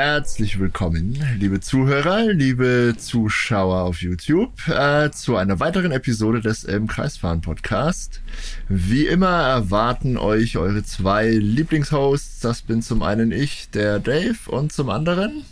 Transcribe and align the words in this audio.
Herzlich 0.00 0.60
willkommen, 0.60 1.18
liebe 1.40 1.58
Zuhörer, 1.58 2.32
liebe 2.32 2.94
Zuschauer 2.96 3.80
auf 3.80 4.00
YouTube, 4.00 4.52
äh, 4.68 5.10
zu 5.10 5.34
einer 5.34 5.58
weiteren 5.58 5.90
Episode 5.90 6.40
des 6.40 6.62
Im 6.62 6.86
Kreisfahren 6.86 7.40
Podcast. 7.40 8.20
Wie 8.68 9.06
immer 9.06 9.26
erwarten 9.26 10.16
euch 10.16 10.56
eure 10.56 10.84
zwei 10.84 11.30
Lieblingshosts. 11.30 12.38
Das 12.38 12.62
bin 12.62 12.80
zum 12.80 13.02
einen 13.02 13.32
ich, 13.32 13.70
der 13.70 13.98
Dave, 13.98 14.36
und 14.46 14.72
zum 14.72 14.88
anderen 14.88 15.42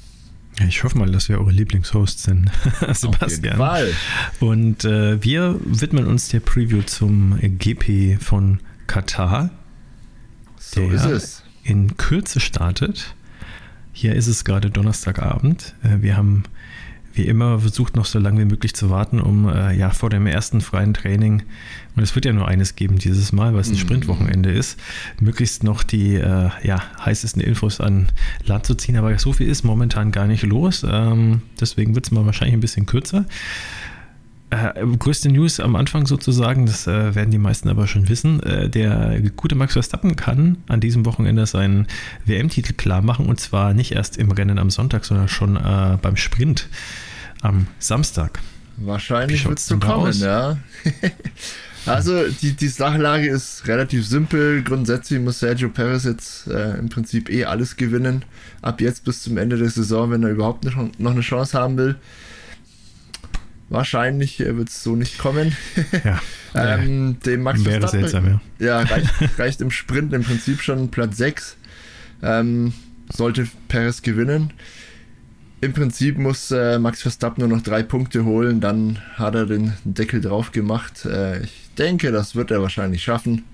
ich 0.69 0.85
hoffe 0.85 0.97
mal, 0.97 1.11
dass 1.11 1.29
wir 1.29 1.41
eure 1.41 1.51
Lieblingshosts 1.51 2.23
sind, 2.23 2.49
Sebastian. 2.93 3.21
Auf 3.21 3.31
jeden 3.33 3.57
Fall. 3.57 3.93
Und 4.39 4.85
äh, 4.85 5.21
wir 5.25 5.59
widmen 5.65 6.07
uns 6.07 6.29
der 6.29 6.39
Preview 6.39 6.83
zum 6.83 7.37
GP 7.41 8.23
von 8.23 8.61
Katar. 8.87 9.51
So 10.61 10.89
ist 10.89 11.05
es. 11.05 11.43
In 11.65 11.97
Kürze 11.97 12.39
startet. 12.39 13.17
Hier 13.99 14.15
ist 14.15 14.27
es 14.27 14.45
gerade 14.45 14.69
Donnerstagabend. 14.69 15.75
Äh, 15.83 16.03
wir 16.03 16.19
haben 16.19 16.43
wie 17.15 17.23
immer 17.23 17.61
versucht 17.61 17.97
noch 17.97 18.05
so 18.05 18.19
lange 18.19 18.41
wie 18.41 18.45
möglich 18.45 18.75
zu 18.75 18.91
warten, 18.91 19.21
um 19.21 19.49
äh, 19.49 19.75
ja 19.75 19.89
vor 19.89 20.11
dem 20.11 20.27
ersten 20.27 20.61
freien 20.61 20.93
Training, 20.93 21.45
und 21.97 22.03
es 22.03 22.15
wird 22.15 22.27
ja 22.27 22.35
nur 22.35 22.47
eines 22.47 22.77
geben 22.77 22.99
dieses 22.99 23.33
Mal, 23.33 23.55
weil 23.55 23.63
es 23.63 23.69
ein 23.69 23.73
mhm. 23.73 23.79
Sprintwochenende 23.79 24.53
ist, 24.53 24.79
möglichst 25.19 25.65
noch 25.65 25.83
die 25.83 26.17
äh, 26.17 26.51
ja, 26.63 26.83
heißesten 27.07 27.41
Infos 27.41 27.81
an 27.81 28.09
Land 28.45 28.67
zu 28.67 28.75
ziehen. 28.75 28.99
Aber 28.99 29.19
so 29.19 29.33
viel 29.33 29.49
ist 29.49 29.65
momentan 29.65 30.13
gar 30.13 30.27
nicht 30.27 30.43
los. 30.43 30.85
Ähm, 30.87 31.41
deswegen 31.59 31.95
wird 31.95 32.05
es 32.05 32.11
mal 32.11 32.27
wahrscheinlich 32.27 32.53
ein 32.55 32.61
bisschen 32.61 32.85
kürzer. 32.85 33.25
Äh, 34.51 34.87
größte 34.99 35.29
News 35.29 35.59
am 35.59 35.75
Anfang 35.75 36.07
sozusagen, 36.07 36.67
das 36.67 36.87
äh, 36.87 37.17
werden 37.17 37.33
die 37.33 37.39
meisten 37.39 37.69
aber 37.69 37.89
schon 37.89 38.09
wissen. 38.09 38.41
Äh, 38.45 38.69
der 38.69 39.21
gute 39.35 39.57
Max 39.57 39.73
Verstappen 39.73 40.15
kann 40.15 40.59
an 40.69 40.81
diesem 40.81 41.05
Wochenende 41.05 41.47
seinen 41.47 41.89
WM-Titel 42.27 42.73
klar 42.75 43.03
machen 43.03 43.27
und 43.27 43.41
zwar 43.41 43.75
nicht 43.75 43.93
erst 43.93 44.17
im 44.17 44.31
Rennen 44.31 44.59
am 44.59 44.71
Sonntag, 44.71 45.05
sondern 45.05 45.27
schon 45.27 45.57
äh, 45.57 45.99
beim 46.01 46.17
Sprint 46.17 46.69
am 47.43 47.67
Samstag. 47.81 48.39
Wahrscheinlich 48.77 49.45
wird 49.49 49.59
es 49.59 49.67
so 49.67 49.79
kommen, 49.79 50.09
aus? 50.09 50.21
ja. 50.21 50.59
also 51.87 52.29
die, 52.29 52.53
die 52.53 52.69
Sachlage 52.69 53.29
ist 53.29 53.67
relativ 53.67 54.07
simpel. 54.07 54.63
Grundsätzlich 54.63 55.19
muss 55.19 55.41
Sergio 55.41 55.71
Perez 55.71 56.05
jetzt 56.05 56.47
äh, 56.47 56.79
im 56.79 56.89
Prinzip 56.89 57.31
eh 57.31 57.47
alles 57.47 57.77
gewinnen. 57.77 58.25
Ab 58.63 58.81
jetzt 58.81 59.05
bis 59.05 59.25
zum 59.25 59.39
Ende 59.39 59.57
der 59.57 59.71
Saison, 59.71 60.13
wenn 60.13 60.23
er 60.23 60.31
überhaupt 60.31 60.65
noch 60.65 61.11
eine 61.11 61.21
Chance 61.21 61.59
haben 61.59 61.77
will. 61.79 61.97
Wahrscheinlich 63.69 64.41
äh, 64.41 64.57
wird 64.57 64.69
es 64.69 64.83
so 64.83 64.97
nicht 64.97 65.19
kommen. 65.19 65.57
Ja, 66.05 66.21
ähm, 66.55 67.19
dem 67.25 67.43
Max 67.43 67.65
wäre 67.65 67.89
Verstappen, 67.89 68.41
ja. 68.59 68.67
ja 68.67 68.81
reicht, 68.83 69.39
reicht, 69.39 69.61
im 69.61 69.71
Sprint 69.71 70.13
im 70.13 70.23
Prinzip 70.23 70.63
schon 70.63 70.91
Platz 70.91 71.17
6. 71.17 71.57
Ähm, 72.23 72.73
sollte 73.13 73.47
Perez 73.69 74.03
gewinnen. 74.03 74.53
Im 75.61 75.73
Prinzip 75.73 76.19
muss 76.19 76.51
äh, 76.51 76.79
Max 76.79 77.03
Verstappen 77.03 77.41
nur 77.41 77.57
noch 77.57 77.63
drei 77.63 77.83
Punkte 77.83 78.25
holen, 78.25 78.61
dann 78.61 78.99
hat 79.15 79.35
er 79.35 79.47
den 79.47 79.73
Deckel 79.85 80.21
drauf 80.21 80.53
gemacht. 80.53 81.05
Äh, 81.05 81.43
ich 81.43 81.71
denke, 81.79 82.13
das 82.13 82.37
wird 82.37 82.51
er 82.51 82.63
wahrscheinlich 82.63 83.03
schaffen. 83.03 83.45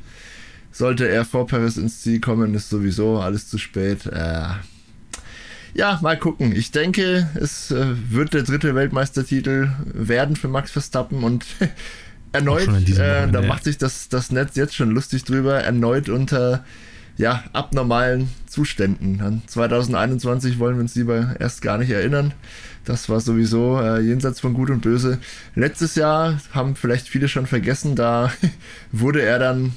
Sollte 0.73 1.09
er 1.09 1.25
vor 1.25 1.47
Perez 1.47 1.77
ins 1.77 2.03
Ziel 2.03 2.21
kommen, 2.21 2.55
ist 2.55 2.71
sowieso 2.71 3.21
alles 3.21 3.49
zu 3.49 3.59
spät. 3.59 4.07
Äh, 4.07 4.45
ja, 5.75 5.99
mal 6.03 6.19
gucken. 6.19 6.55
Ich 6.55 6.71
denke, 6.71 7.29
es 7.35 7.71
äh, 7.71 7.87
wird 8.11 8.35
der 8.35 8.43
dritte 8.43 8.75
Weltmeistertitel 8.75 9.71
werden 9.85 10.37
für 10.37 10.49
Max 10.49 10.71
Verstappen 10.71 11.25
und 11.25 11.45
erneut, 12.33 12.69
äh, 12.69 13.29
da 13.29 13.43
macht 13.43 13.65
sich 13.65 13.79
das, 13.79 14.09
das 14.09 14.31
Netz 14.31 14.57
jetzt 14.57 14.75
schon 14.75 14.91
lustig 14.91 15.25
drüber, 15.25 15.63
erneut 15.63 16.09
unter 16.09 16.65
ja, 17.17 17.45
abnormalen 17.53 18.29
Zuständen. 18.47 19.21
An 19.21 19.43
2021 19.47 20.59
wollen 20.59 20.77
wir 20.77 20.83
uns 20.83 20.95
lieber 20.95 21.37
erst 21.39 21.63
gar 21.63 21.79
nicht 21.79 21.91
erinnern. 21.91 22.33
Das 22.85 23.09
war 23.09 23.21
sowieso 23.21 23.81
äh, 23.81 24.01
jenseits 24.01 24.41
von 24.41 24.55
Gut 24.55 24.71
und 24.71 24.81
Böse. 24.81 25.19
Letztes 25.55 25.95
Jahr 25.95 26.41
haben 26.53 26.75
vielleicht 26.75 27.09
viele 27.09 27.29
schon 27.29 27.47
vergessen, 27.47 27.97
da 27.97 28.33
wurde 28.93 29.23
er 29.23 29.39
dann 29.39 29.73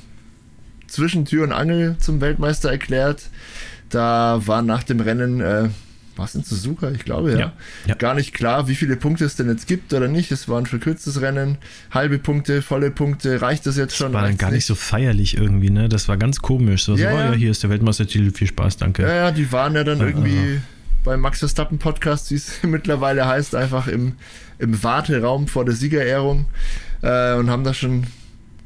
zwischen 0.88 1.26
Tür 1.26 1.44
und 1.44 1.52
Angel 1.52 1.98
zum 2.00 2.22
Weltmeister 2.22 2.72
erklärt. 2.72 3.30
Da 3.90 4.42
war 4.46 4.62
nach 4.62 4.84
dem 4.84 5.00
Rennen 5.00 5.42
äh, 5.42 5.70
war 6.16 6.26
es 6.26 6.36
in 6.36 6.44
Suzuka? 6.44 6.92
Ich 6.92 7.04
glaube, 7.06 7.32
ja. 7.32 7.38
Ja, 7.38 7.54
ja. 7.88 7.96
Gar 7.96 8.16
nicht 8.16 8.34
klar, 8.34 8.68
wie 8.68 8.76
viele 8.76 8.96
Punkte 8.96 9.26
es 9.26 9.36
denn 9.36 9.50
jetzt 9.50 9.68
gibt 9.68 9.94
oder 9.94 10.08
nicht. 10.08 10.32
Es 10.32 10.48
war 10.48 10.60
ein 10.60 10.66
verkürztes 10.66 11.22
Rennen. 11.22 11.58
Halbe 11.92 12.20
Punkte, 12.20 12.62
volle 12.62 12.92
Punkte. 12.92 13.42
Reicht 13.42 13.66
das 13.66 13.78
jetzt 13.78 13.92
das 13.92 13.98
schon? 13.98 14.14
War 14.14 14.24
dann 14.24 14.38
gar 14.38 14.52
nicht 14.52 14.66
so 14.66 14.76
feierlich 14.76 15.38
irgendwie, 15.38 15.70
ne? 15.70 15.90
Das 15.90 16.08
war 16.08 16.18
ganz 16.18 16.40
komisch. 16.40 16.86
So, 16.86 16.96
ja, 16.96 17.12
so 17.12 17.18
oh, 17.18 17.20
ja. 17.20 17.34
hier 17.34 17.52
ist 17.52 17.64
der 17.64 17.70
Weltmeistertitel. 17.70 18.32
Viel 18.32 18.48
Spaß, 18.48 18.78
danke. 18.78 19.04
Ja, 19.04 19.16
ja, 19.16 19.32
die 19.32 19.52
waren 19.52 19.76
ja 19.76 19.84
dann 19.84 20.00
irgendwie 20.00 20.62
beim 21.04 21.22
Max 21.22 21.40
Verstappen 21.40 21.78
Podcast, 21.78 22.32
wie 22.32 22.36
es 22.36 22.52
mittlerweile 22.64 23.28
heißt, 23.28 23.56
einfach 23.56 23.88
im, 23.88 24.14
im 24.58 24.84
Warteraum 24.84 25.48
vor 25.48 25.64
der 25.64 25.76
Siegerehrung 25.76 26.46
äh, 27.02 27.36
und 27.36 27.50
haben 27.50 27.64
da 27.64 27.74
schon 27.74 28.08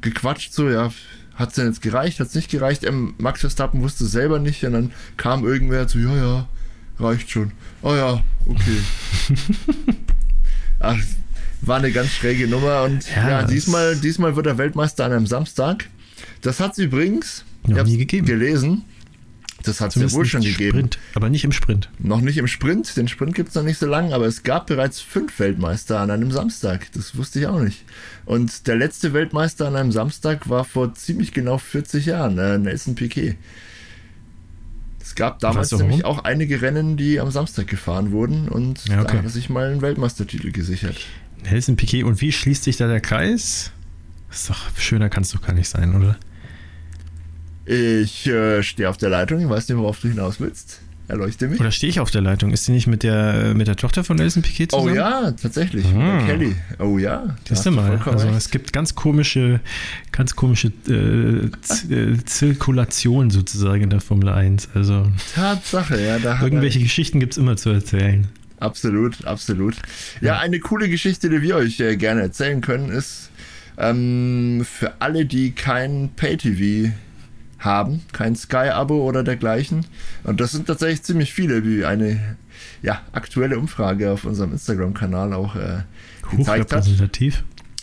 gequatscht, 0.00 0.52
so, 0.52 0.68
ja, 0.68 0.90
hat 1.34 1.50
es 1.50 1.54
denn 1.54 1.66
jetzt 1.66 1.82
gereicht, 1.82 2.20
hat 2.20 2.28
es 2.28 2.34
nicht 2.34 2.50
gereicht? 2.50 2.84
Ähm, 2.84 3.14
Max 3.18 3.40
Verstappen 3.40 3.82
wusste 3.82 4.06
selber 4.06 4.38
nicht 4.38 4.64
und 4.64 4.72
dann 4.72 4.92
kam 5.16 5.44
irgendwer 5.44 5.86
zu, 5.86 5.98
ja, 5.98 6.16
ja, 6.16 6.48
reicht 7.00 7.30
schon. 7.30 7.52
Oh 7.82 7.94
ja, 7.94 8.22
okay. 8.46 9.36
Ach, 10.80 10.96
war 11.62 11.76
eine 11.76 11.92
ganz 11.92 12.10
schräge 12.10 12.46
Nummer 12.46 12.82
und 12.82 13.04
ja, 13.14 13.28
ja 13.28 13.42
diesmal, 13.42 13.96
diesmal 13.96 14.36
wird 14.36 14.46
er 14.46 14.58
Weltmeister 14.58 15.04
an 15.04 15.12
einem 15.12 15.26
Samstag. 15.26 15.88
Das 16.40 16.60
hat 16.60 16.72
es 16.72 16.78
übrigens 16.78 17.44
noch 17.66 17.84
nie 17.84 17.98
gegeben. 17.98 18.26
gelesen. 18.26 18.84
Das 19.62 19.80
hat 19.80 19.94
es 19.94 20.00
ja 20.00 20.10
wohl 20.12 20.24
schon 20.24 20.40
gegeben. 20.40 20.70
Sprint, 20.70 20.98
aber 21.14 21.28
nicht 21.28 21.44
im 21.44 21.52
Sprint. 21.52 21.90
Noch 21.98 22.22
nicht 22.22 22.38
im 22.38 22.46
Sprint. 22.46 22.96
Den 22.96 23.08
Sprint 23.08 23.34
gibt 23.34 23.50
es 23.50 23.54
noch 23.54 23.62
nicht 23.62 23.78
so 23.78 23.86
lange, 23.86 24.14
aber 24.14 24.24
es 24.24 24.42
gab 24.42 24.66
bereits 24.66 25.00
fünf 25.00 25.38
Weltmeister 25.38 26.00
an 26.00 26.10
einem 26.10 26.30
Samstag. 26.30 26.90
Das 26.92 27.16
wusste 27.16 27.40
ich 27.40 27.46
auch 27.46 27.60
nicht. 27.60 27.84
Und 28.24 28.66
der 28.66 28.76
letzte 28.76 29.12
Weltmeister 29.12 29.68
an 29.68 29.76
einem 29.76 29.92
Samstag 29.92 30.48
war 30.48 30.64
vor 30.64 30.94
ziemlich 30.94 31.32
genau 31.32 31.58
40 31.58 32.06
Jahren, 32.06 32.38
äh, 32.38 32.56
Nelson 32.58 32.94
Piquet. 32.94 33.36
Es 35.00 35.14
gab 35.14 35.38
damals 35.40 35.72
weißt 35.72 35.80
du 35.80 35.86
nämlich 35.86 36.04
auch 36.04 36.24
einige 36.24 36.62
Rennen, 36.62 36.96
die 36.96 37.20
am 37.20 37.30
Samstag 37.30 37.66
gefahren 37.66 38.12
wurden 38.12 38.48
und 38.48 38.86
ja, 38.86 39.00
okay. 39.00 39.12
da 39.12 39.18
hat 39.18 39.24
er 39.24 39.30
sich 39.30 39.48
mal 39.48 39.70
einen 39.70 39.82
Weltmeistertitel 39.82 40.52
gesichert. 40.52 40.96
Nelson 41.44 41.76
Piquet, 41.76 42.04
und 42.04 42.20
wie 42.20 42.32
schließt 42.32 42.64
sich 42.64 42.76
da 42.76 42.86
der 42.86 43.00
Kreis? 43.00 43.72
ist 44.30 44.48
doch 44.48 44.76
schöner 44.76 45.08
kann 45.08 45.22
es 45.22 45.32
doch 45.32 45.42
gar 45.42 45.54
nicht 45.54 45.68
sein, 45.68 45.96
oder? 45.96 46.16
Ich 47.64 48.26
äh, 48.26 48.62
stehe 48.62 48.88
auf 48.88 48.96
der 48.96 49.10
Leitung, 49.10 49.40
ich 49.40 49.48
weiß 49.48 49.68
nicht, 49.68 49.78
worauf 49.78 50.00
du 50.00 50.08
hinaus 50.08 50.40
willst. 50.40 50.80
Erleuchte 51.10 51.48
mich. 51.48 51.58
Oder 51.58 51.72
stehe 51.72 51.90
ich 51.90 51.98
auf 51.98 52.12
der 52.12 52.20
Leitung? 52.20 52.52
Ist 52.52 52.66
sie 52.66 52.72
nicht 52.72 52.86
mit 52.86 53.02
der, 53.02 53.52
mit 53.54 53.66
der 53.66 53.74
Tochter 53.74 54.04
von 54.04 54.16
Nelson 54.16 54.42
Piquet 54.42 54.68
oh 54.72 54.78
zusammen? 54.78 54.92
Oh 54.92 54.96
ja, 54.96 55.32
tatsächlich. 55.32 55.84
Ah. 55.92 56.24
Kelly. 56.24 56.54
Oh 56.78 56.98
ja. 56.98 57.36
Das 57.48 57.66
ist 57.66 57.70
mal. 57.72 57.98
Also 57.98 58.28
recht. 58.28 58.38
es 58.38 58.50
gibt 58.50 58.72
ganz 58.72 58.94
komische, 58.94 59.58
ganz 60.12 60.36
komische 60.36 60.70
äh, 60.88 61.92
äh, 61.92 62.16
Zirkulationen 62.24 63.30
sozusagen 63.30 63.82
in 63.82 63.90
der 63.90 64.00
Formel 64.00 64.28
1. 64.28 64.68
Also 64.74 65.10
Tatsache, 65.34 66.00
ja. 66.00 66.20
Da 66.20 66.40
irgendwelche 66.40 66.78
Geschichten 66.78 67.18
gibt 67.18 67.32
es 67.32 67.38
immer 67.38 67.56
zu 67.56 67.70
erzählen. 67.70 68.28
Absolut, 68.60 69.24
absolut. 69.24 69.74
Ja, 70.20 70.34
ja, 70.34 70.38
eine 70.38 70.60
coole 70.60 70.88
Geschichte, 70.88 71.28
die 71.28 71.42
wir 71.42 71.56
euch 71.56 71.80
äh, 71.80 71.96
gerne 71.96 72.20
erzählen 72.20 72.60
können, 72.60 72.90
ist 72.90 73.30
ähm, 73.78 74.64
für 74.64 74.92
alle, 75.00 75.26
die 75.26 75.50
kein 75.52 76.10
Pay-TV 76.14 76.92
haben, 77.60 78.02
kein 78.12 78.34
Sky-Abo 78.34 79.02
oder 79.02 79.22
dergleichen. 79.22 79.86
Und 80.24 80.40
das 80.40 80.52
sind 80.52 80.66
tatsächlich 80.66 81.02
ziemlich 81.02 81.32
viele, 81.32 81.64
wie 81.64 81.84
eine 81.84 82.36
ja, 82.82 83.02
aktuelle 83.12 83.58
Umfrage 83.58 84.10
auf 84.10 84.24
unserem 84.24 84.52
Instagram-Kanal 84.52 85.32
auch 85.32 85.56
äh, 85.56 85.82
gezeigt 86.36 86.72
hat. 86.72 86.84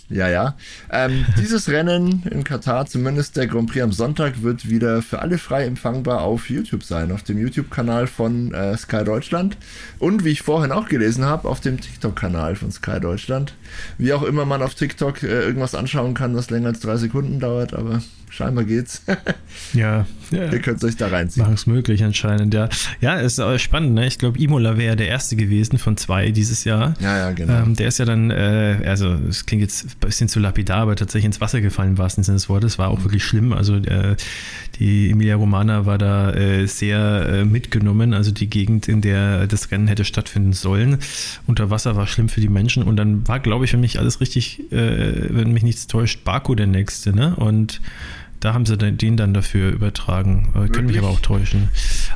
Ja, 0.09 0.29
ja. 0.29 0.55
Ähm, 0.89 1.25
dieses 1.37 1.67
Rennen 1.67 2.23
in 2.31 2.43
Katar, 2.43 2.85
zumindest 2.85 3.35
der 3.35 3.47
Grand 3.47 3.69
Prix 3.69 3.83
am 3.83 3.91
Sonntag, 3.91 4.41
wird 4.41 4.69
wieder 4.69 5.01
für 5.01 5.19
alle 5.19 5.37
frei 5.37 5.65
empfangbar 5.65 6.21
auf 6.21 6.49
YouTube 6.49 6.83
sein, 6.83 7.11
auf 7.11 7.23
dem 7.23 7.37
YouTube-Kanal 7.37 8.07
von 8.07 8.53
äh, 8.53 8.77
Sky 8.77 9.03
Deutschland 9.03 9.57
und 9.99 10.23
wie 10.23 10.29
ich 10.29 10.43
vorhin 10.43 10.71
auch 10.71 10.87
gelesen 10.87 11.25
habe, 11.25 11.49
auf 11.49 11.59
dem 11.59 11.81
TikTok-Kanal 11.81 12.55
von 12.55 12.71
Sky 12.71 12.99
Deutschland. 13.01 13.53
Wie 13.97 14.13
auch 14.13 14.23
immer 14.23 14.45
man 14.45 14.61
auf 14.61 14.75
TikTok 14.75 15.23
äh, 15.23 15.41
irgendwas 15.41 15.75
anschauen 15.75 16.13
kann, 16.13 16.35
was 16.35 16.49
länger 16.49 16.69
als 16.69 16.79
drei 16.79 16.95
Sekunden 16.95 17.39
dauert, 17.41 17.73
aber 17.73 18.01
scheinbar 18.29 18.63
geht's. 18.63 19.01
ja, 19.73 20.05
ja. 20.31 20.51
Ihr 20.51 20.59
könnt 20.59 20.77
es 20.77 20.83
euch 20.83 20.97
da 20.97 21.07
reinziehen. 21.07 21.43
Machen 21.43 21.55
es 21.55 21.67
möglich 21.67 22.03
anscheinend, 22.03 22.53
ja. 22.53 22.69
Ja, 23.01 23.15
ist 23.15 23.39
aber 23.39 23.59
spannend, 23.59 23.93
ne? 23.93 24.07
Ich 24.07 24.17
glaube, 24.17 24.39
Imola 24.39 24.77
wäre 24.77 24.95
der 24.95 25.07
erste 25.07 25.35
gewesen 25.35 25.77
von 25.77 25.97
zwei 25.97 26.31
dieses 26.31 26.63
Jahr. 26.63 26.93
Ja, 26.99 27.17
ja, 27.17 27.31
genau. 27.31 27.63
Ähm, 27.63 27.75
der 27.75 27.87
ist 27.87 27.99
ja 27.99 28.05
dann, 28.05 28.31
äh, 28.31 28.81
also 28.85 29.13
es 29.29 29.45
klingt 29.45 29.61
jetzt 29.61 29.85
ein 29.85 29.99
bisschen 29.99 30.29
zu 30.29 30.39
lapidar, 30.39 30.81
aber 30.81 30.95
tatsächlich 30.95 31.25
ins 31.25 31.41
Wasser 31.41 31.61
gefallen 31.61 31.91
im 31.91 31.97
wahrsten 31.97 32.23
Sinne 32.23 32.35
des 32.35 32.49
Wortes. 32.49 32.77
War 32.77 32.89
auch 32.89 32.99
mhm. 32.99 33.03
wirklich 33.05 33.23
schlimm. 33.23 33.53
Also 33.53 33.75
äh, 33.75 34.15
die 34.79 35.09
Emilia 35.11 35.35
Romana 35.35 35.85
war 35.85 35.97
da 35.97 36.31
äh, 36.33 36.67
sehr 36.67 37.27
äh, 37.27 37.45
mitgenommen. 37.45 38.13
Also 38.13 38.31
die 38.31 38.47
Gegend, 38.49 38.87
in 38.87 39.01
der 39.01 39.47
das 39.47 39.71
Rennen 39.71 39.87
hätte 39.87 40.05
stattfinden 40.05 40.53
sollen. 40.53 40.97
Unter 41.47 41.69
Wasser 41.69 41.95
war 41.95 42.07
schlimm 42.07 42.29
für 42.29 42.41
die 42.41 42.49
Menschen. 42.49 42.83
Und 42.83 42.97
dann 42.97 43.27
war, 43.27 43.39
glaube 43.39 43.65
ich, 43.65 43.73
wenn 43.73 43.79
mich 43.79 43.99
alles 43.99 44.21
richtig, 44.21 44.71
äh, 44.71 45.29
wenn 45.29 45.51
mich 45.51 45.63
nichts 45.63 45.87
täuscht, 45.87 46.23
Baku 46.23 46.55
der 46.55 46.67
nächste, 46.67 47.13
ne? 47.13 47.35
Und 47.35 47.81
Da 48.39 48.53
haben 48.53 48.65
sie 48.65 48.77
den 48.77 49.17
dann 49.17 49.33
dafür 49.33 49.71
übertragen. 49.71 50.49
Äh, 50.53 50.69
können 50.69 50.87
mich 50.87 50.97
aber 50.99 51.09
auch 51.09 51.19
täuschen. 51.19 51.69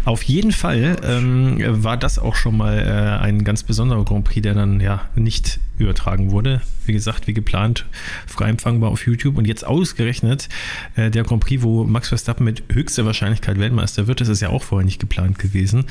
Auf 0.05 0.21
jeden 0.23 0.51
Fall 0.51 0.97
ähm, 1.03 1.57
war 1.83 1.97
das 1.97 2.19
auch 2.19 2.35
schon 2.35 2.57
mal 2.57 2.77
äh, 2.77 3.23
ein 3.23 3.43
ganz 3.43 3.63
besonderer 3.63 4.05
Grand 4.05 4.25
Prix, 4.25 4.43
der 4.43 4.53
dann 4.53 4.79
ja 4.79 5.09
nicht 5.15 5.59
übertragen 5.79 6.29
wurde. 6.31 6.61
Wie 6.85 6.93
gesagt, 6.93 7.27
wie 7.27 7.33
geplant, 7.33 7.85
frei 8.27 8.49
empfangbar 8.49 8.89
auf 8.89 9.05
YouTube. 9.05 9.37
Und 9.37 9.45
jetzt 9.45 9.65
ausgerechnet 9.65 10.49
äh, 10.95 11.11
der 11.11 11.23
Grand 11.23 11.43
Prix, 11.43 11.63
wo 11.63 11.83
Max 11.83 12.09
Verstappen 12.09 12.43
mit 12.43 12.63
höchster 12.71 13.05
Wahrscheinlichkeit 13.05 13.59
Weltmeister 13.59 14.07
wird, 14.07 14.21
das 14.21 14.29
ist 14.29 14.41
ja 14.41 14.49
auch 14.49 14.63
vorher 14.63 14.85
nicht 14.85 14.99
geplant 14.99 15.39
gewesen, 15.39 15.85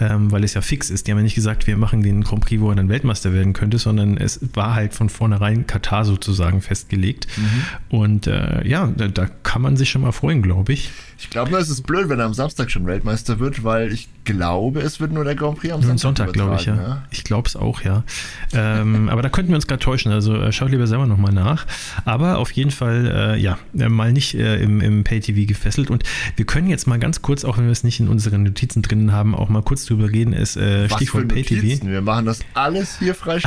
ähm, 0.00 0.30
weil 0.30 0.44
es 0.44 0.54
ja 0.54 0.60
fix 0.60 0.90
ist. 0.90 1.06
Die 1.06 1.10
haben 1.10 1.18
ja 1.18 1.24
nicht 1.24 1.34
gesagt, 1.34 1.66
wir 1.66 1.76
machen 1.76 2.02
den 2.02 2.22
Grand 2.22 2.44
Prix, 2.44 2.60
wo 2.60 2.70
er 2.70 2.76
dann 2.76 2.88
Weltmeister 2.88 3.32
werden 3.32 3.52
könnte, 3.52 3.78
sondern 3.78 4.16
es 4.16 4.40
war 4.54 4.74
halt 4.74 4.94
von 4.94 5.08
vornherein 5.08 5.66
Katar 5.66 6.04
sozusagen 6.04 6.60
festgelegt. 6.60 7.26
Mhm. 7.36 7.96
Und 7.96 8.26
äh, 8.26 8.66
ja, 8.66 8.86
da, 8.96 9.08
da 9.08 9.26
kann 9.26 9.62
man 9.62 9.76
sich 9.76 9.90
schon 9.90 10.02
mal 10.02 10.12
freuen, 10.12 10.42
glaube 10.42 10.72
ich. 10.72 10.90
Ich 11.18 11.30
glaube 11.30 11.50
nur, 11.50 11.60
es 11.60 11.70
ist 11.70 11.82
blöd, 11.82 12.08
wenn 12.08 12.18
er 12.18 12.26
am 12.26 12.34
Samstag 12.34 12.70
schon 12.70 12.86
Weltmeister 12.86 13.38
wird, 13.38 13.64
weil 13.64 13.90
ich 13.92 14.08
glaube, 14.24 14.80
es 14.80 15.00
wird 15.00 15.12
nur 15.12 15.24
der 15.24 15.34
Grand 15.34 15.58
Prix 15.58 15.72
am 15.72 15.80
Sonntag. 15.80 16.00
Sonntag, 16.00 16.32
glaube 16.34 16.56
ich, 16.56 16.66
ja. 16.66 16.74
ja. 16.74 17.02
Ich 17.10 17.24
glaube 17.24 17.48
es 17.48 17.56
auch, 17.56 17.80
ja. 17.82 18.04
ähm, 18.52 19.08
aber 19.10 19.22
da 19.22 19.30
könnten 19.30 19.50
wir 19.50 19.56
uns 19.56 19.66
gerade 19.66 19.82
täuschen. 19.82 20.12
Also 20.12 20.34
äh, 20.34 20.52
schaut 20.52 20.70
lieber 20.70 20.86
selber 20.86 21.06
nochmal 21.06 21.32
nach. 21.32 21.66
Aber 22.04 22.38
auf 22.38 22.50
jeden 22.52 22.70
Fall, 22.70 23.34
äh, 23.36 23.40
ja, 23.40 23.58
äh, 23.78 23.88
mal 23.88 24.12
nicht 24.12 24.34
äh, 24.34 24.62
im, 24.62 24.82
im 24.82 25.04
Pay-TV 25.04 25.46
gefesselt. 25.46 25.90
Und 25.90 26.04
wir 26.36 26.44
können 26.44 26.68
jetzt 26.68 26.86
mal 26.86 26.98
ganz 26.98 27.22
kurz, 27.22 27.44
auch 27.44 27.56
wenn 27.56 27.64
wir 27.64 27.72
es 27.72 27.84
nicht 27.84 27.98
in 28.00 28.08
unseren 28.08 28.42
Notizen 28.42 28.82
drin 28.82 29.12
haben, 29.12 29.34
auch 29.34 29.48
mal 29.48 29.62
kurz 29.62 29.86
drüber 29.86 30.10
reden. 30.10 30.34
Ist 30.34 30.56
äh, 30.56 30.88
Stichwort 30.90 31.28
Pay-TV. 31.28 31.86
Wir 31.86 32.02
machen 32.02 32.26
das 32.26 32.40
alles 32.52 32.98
hier 32.98 33.14
frei 33.14 33.40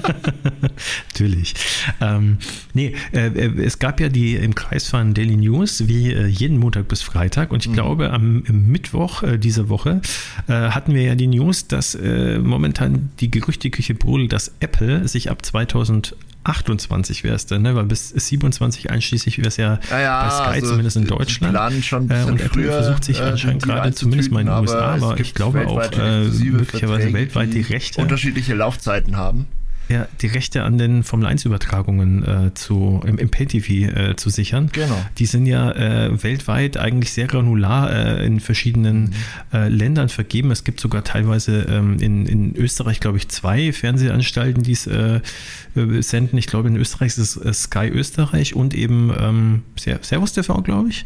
Natürlich. 1.10 1.54
Ähm, 2.00 2.38
nee, 2.72 2.94
äh, 3.12 3.30
es 3.62 3.78
gab 3.78 4.00
ja 4.00 4.08
die 4.08 4.36
im 4.36 4.54
Kreis 4.54 4.88
von 4.88 5.14
Daily 5.14 5.36
News, 5.36 5.88
wie 5.88 6.14
jeden 6.14 6.58
Montag 6.70 6.86
bis 6.86 7.02
Freitag. 7.02 7.50
Und 7.50 7.64
ich 7.64 7.68
mhm. 7.70 7.74
glaube, 7.74 8.10
am 8.10 8.42
Mittwoch 8.48 9.24
dieser 9.38 9.68
Woche 9.68 10.00
äh, 10.46 10.52
hatten 10.52 10.94
wir 10.94 11.02
ja 11.02 11.16
die 11.16 11.26
News, 11.26 11.66
dass 11.66 11.96
äh, 11.96 12.38
momentan 12.38 13.10
die 13.18 13.28
Gerüchteküche 13.30 13.94
brodelt, 13.94 14.32
dass 14.32 14.52
Apple 14.60 15.08
sich 15.08 15.32
ab 15.32 15.44
2028 15.44 17.24
wäre 17.24 17.34
es 17.34 17.46
dann, 17.46 17.62
ne? 17.62 17.74
weil 17.74 17.86
bis 17.86 18.10
27 18.10 18.88
einschließlich 18.88 19.38
wäre 19.38 19.48
es 19.48 19.56
ja, 19.56 19.80
ja, 19.90 20.00
ja, 20.00 20.22
bei 20.22 20.30
Sky 20.30 20.60
also 20.60 20.68
zumindest 20.68 20.96
in 20.96 21.06
Deutschland. 21.08 21.84
Schon 21.84 22.08
äh, 22.08 22.22
und 22.22 22.40
Apple 22.40 22.66
versucht 22.66 23.02
sich 23.02 23.18
äh, 23.18 23.24
anscheinend 23.24 23.64
gerade, 23.64 23.92
zumindest 23.92 24.30
mal 24.30 24.40
in 24.40 24.46
den 24.46 24.56
USA, 24.56 24.94
aber 24.94 25.18
ich 25.18 25.34
glaube 25.34 25.66
auch 25.66 25.90
äh, 25.90 26.22
möglicherweise 26.24 27.12
weltweit 27.12 27.52
die 27.52 27.62
Rechte. 27.62 28.00
Unterschiedliche 28.00 28.54
Laufzeiten 28.54 29.16
haben 29.16 29.48
ja, 29.90 30.06
die 30.20 30.28
Rechte 30.28 30.62
an 30.62 30.78
den 30.78 31.02
Formel 31.02 31.26
1 31.26 31.44
Übertragungen 31.44 32.24
äh, 32.24 32.54
zu, 32.54 33.00
im, 33.04 33.18
im 33.18 33.28
Pay-TV 33.28 33.90
äh, 33.90 34.16
zu 34.16 34.30
sichern. 34.30 34.70
Genau. 34.72 34.96
Die 35.18 35.26
sind 35.26 35.46
ja 35.46 35.72
äh, 35.72 36.22
weltweit 36.22 36.76
eigentlich 36.76 37.12
sehr 37.12 37.26
granular 37.26 37.90
äh, 37.92 38.24
in 38.24 38.38
verschiedenen 38.38 39.02
mhm. 39.02 39.10
Äh, 39.52 39.68
Ländern 39.68 40.08
vergeben. 40.08 40.52
Es 40.52 40.62
gibt 40.62 40.78
sogar 40.78 41.02
teilweise 41.02 41.62
ähm, 41.62 41.98
in, 41.98 42.26
in 42.26 42.54
Österreich, 42.54 43.00
glaube 43.00 43.18
ich, 43.18 43.28
zwei 43.30 43.72
Fernsehanstalten, 43.72 44.62
die 44.62 44.72
es 44.72 44.86
äh, 44.86 45.20
senden. 45.74 46.38
Ich 46.38 46.46
glaube, 46.46 46.68
in 46.68 46.76
Österreich 46.76 47.18
ist 47.18 47.36
es 47.36 47.62
Sky 47.62 47.88
Österreich 47.88 48.54
und 48.54 48.74
eben 48.74 49.12
ähm, 49.18 49.62
Servus 49.76 50.32
TV, 50.34 50.62
glaube 50.62 50.90
ich. 50.90 51.04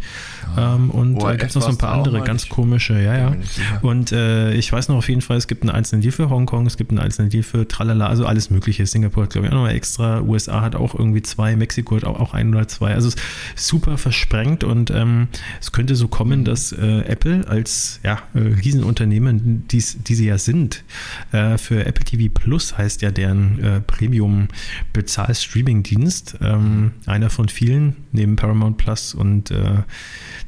Ja. 0.57 0.75
Ähm, 0.75 0.91
und 0.91 1.23
da 1.23 1.37
gibt 1.37 1.51
es 1.51 1.55
noch 1.55 1.63
so 1.63 1.69
ein 1.69 1.79
paar 1.79 1.95
andere 1.95 2.21
ganz 2.21 2.51
komische, 2.51 3.01
ja, 3.01 3.17
ja. 3.17 3.37
Und 3.81 4.13
ich 4.13 4.73
weiß 4.73 4.89
noch 4.89 4.97
auf 4.97 5.09
jeden 5.09 5.23
Fall, 5.23 5.37
es 5.37 5.47
gibt 5.47 5.63
einen 5.63 5.71
einzelnen 5.71 6.03
Deal 6.03 6.13
für 6.13 6.29
Hongkong, 6.29 6.67
es 6.67 6.77
gibt 6.77 6.91
einen 6.91 7.01
einzelnen 7.01 7.31
Deal 7.31 7.43
für 7.43 7.67
Tralala, 7.67 8.09
also 8.09 8.27
alles 8.27 8.51
mögliche 8.51 8.74
mögliche. 8.75 8.87
Singapur 8.87 9.25
hat, 9.25 9.31
glaube 9.31 9.47
ich, 9.47 9.53
auch 9.53 9.57
nochmal 9.57 9.75
extra. 9.75 10.21
USA 10.21 10.61
hat 10.61 10.77
auch 10.77 10.95
irgendwie 10.95 11.23
zwei. 11.23 11.57
Mexiko 11.57 11.97
hat 11.97 12.05
auch, 12.05 12.21
auch 12.21 12.35
ein 12.35 12.55
oder 12.55 12.69
zwei. 12.69 12.93
Also 12.95 13.11
super 13.57 13.97
versprengt 13.99 14.63
und 14.65 14.91
ähm, 14.91 15.29
es 15.61 15.73
könnte 15.73 15.97
so 15.97 16.09
kommen, 16.09 16.45
dass 16.45 16.73
äh, 16.73 17.01
Apple 17.01 17.47
als 17.49 18.01
ja, 18.03 18.19
äh, 18.35 18.41
Riesenunternehmen, 18.41 19.67
die's, 19.69 19.97
die 20.03 20.15
sie 20.15 20.27
ja 20.27 20.37
sind, 20.39 20.85
äh, 21.33 21.59
für 21.59 21.85
Apple 21.87 22.05
TV 22.05 22.33
Plus 22.33 22.77
heißt 22.77 23.01
ja 23.03 23.11
deren 23.11 23.63
äh, 23.63 23.81
Premium-Bezahl-Streaming-Dienst, 23.81 26.37
ähm, 26.41 26.93
einer 27.07 27.31
von 27.31 27.49
vielen, 27.49 27.97
neben 28.13 28.37
Paramount 28.37 28.77
Plus 28.79 29.15
und 29.15 29.51
äh, 29.51 29.83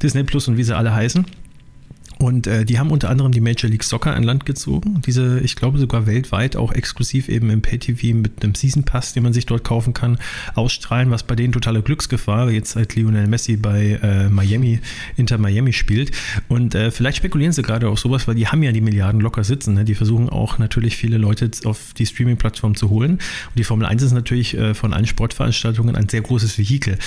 Disney 0.01 0.23
Plus 0.23 0.47
und 0.47 0.55
wie 0.57 0.63
sie 0.63 0.75
alle 0.75 0.93
heißen 0.93 1.25
und 2.19 2.47
äh, 2.47 2.65
die 2.65 2.79
haben 2.79 2.89
unter 2.89 3.09
anderem 3.09 3.31
die 3.31 3.41
Major 3.41 3.69
League 3.69 3.83
Soccer 3.83 4.15
an 4.15 4.23
Land 4.23 4.45
gezogen. 4.45 5.01
Diese, 5.05 5.39
ich 5.41 5.55
glaube 5.55 5.77
sogar 5.77 6.07
weltweit 6.07 6.55
auch 6.55 6.71
exklusiv 6.71 7.29
eben 7.29 7.49
im 7.49 7.61
Pay-TV 7.61 8.17
mit 8.17 8.43
einem 8.43 8.55
Season 8.55 8.83
Pass, 8.83 9.13
den 9.13 9.23
man 9.23 9.33
sich 9.33 9.45
dort 9.45 9.63
kaufen 9.63 9.93
kann, 9.93 10.17
ausstrahlen, 10.55 11.11
was 11.11 11.23
bei 11.23 11.35
denen 11.35 11.53
totale 11.53 11.81
Glücksgefahr, 11.81 12.49
jetzt 12.49 12.71
seit 12.71 12.95
Lionel 12.95 13.27
Messi 13.27 13.57
bei 13.57 13.99
äh, 14.01 14.29
Miami, 14.29 14.79
Inter 15.15 15.37
Miami 15.37 15.73
spielt. 15.73 16.11
Und 16.47 16.73
äh, 16.73 16.89
vielleicht 16.89 17.17
spekulieren 17.17 17.53
sie 17.53 17.61
gerade 17.61 17.87
auf 17.87 17.99
sowas, 17.99 18.27
weil 18.27 18.35
die 18.35 18.47
haben 18.47 18.63
ja 18.63 18.71
die 18.71 18.81
Milliarden 18.81 19.21
locker 19.21 19.43
sitzen. 19.43 19.75
Ne? 19.75 19.85
Die 19.85 19.95
versuchen 19.95 20.29
auch 20.29 20.57
natürlich 20.57 20.97
viele 20.97 21.17
Leute 21.17 21.51
auf 21.65 21.93
die 21.95 22.05
Streaming-Plattform 22.05 22.75
zu 22.75 22.89
holen. 22.89 23.11
Und 23.11 23.57
die 23.57 23.63
Formel 23.63 23.85
1 23.85 24.01
ist 24.01 24.13
natürlich 24.13 24.57
äh, 24.57 24.73
von 24.73 24.93
allen 24.93 25.05
Sportveranstaltungen 25.05 25.95
ein 25.95 26.09
sehr 26.09 26.21
großes 26.21 26.57
Vehikel. 26.57 26.97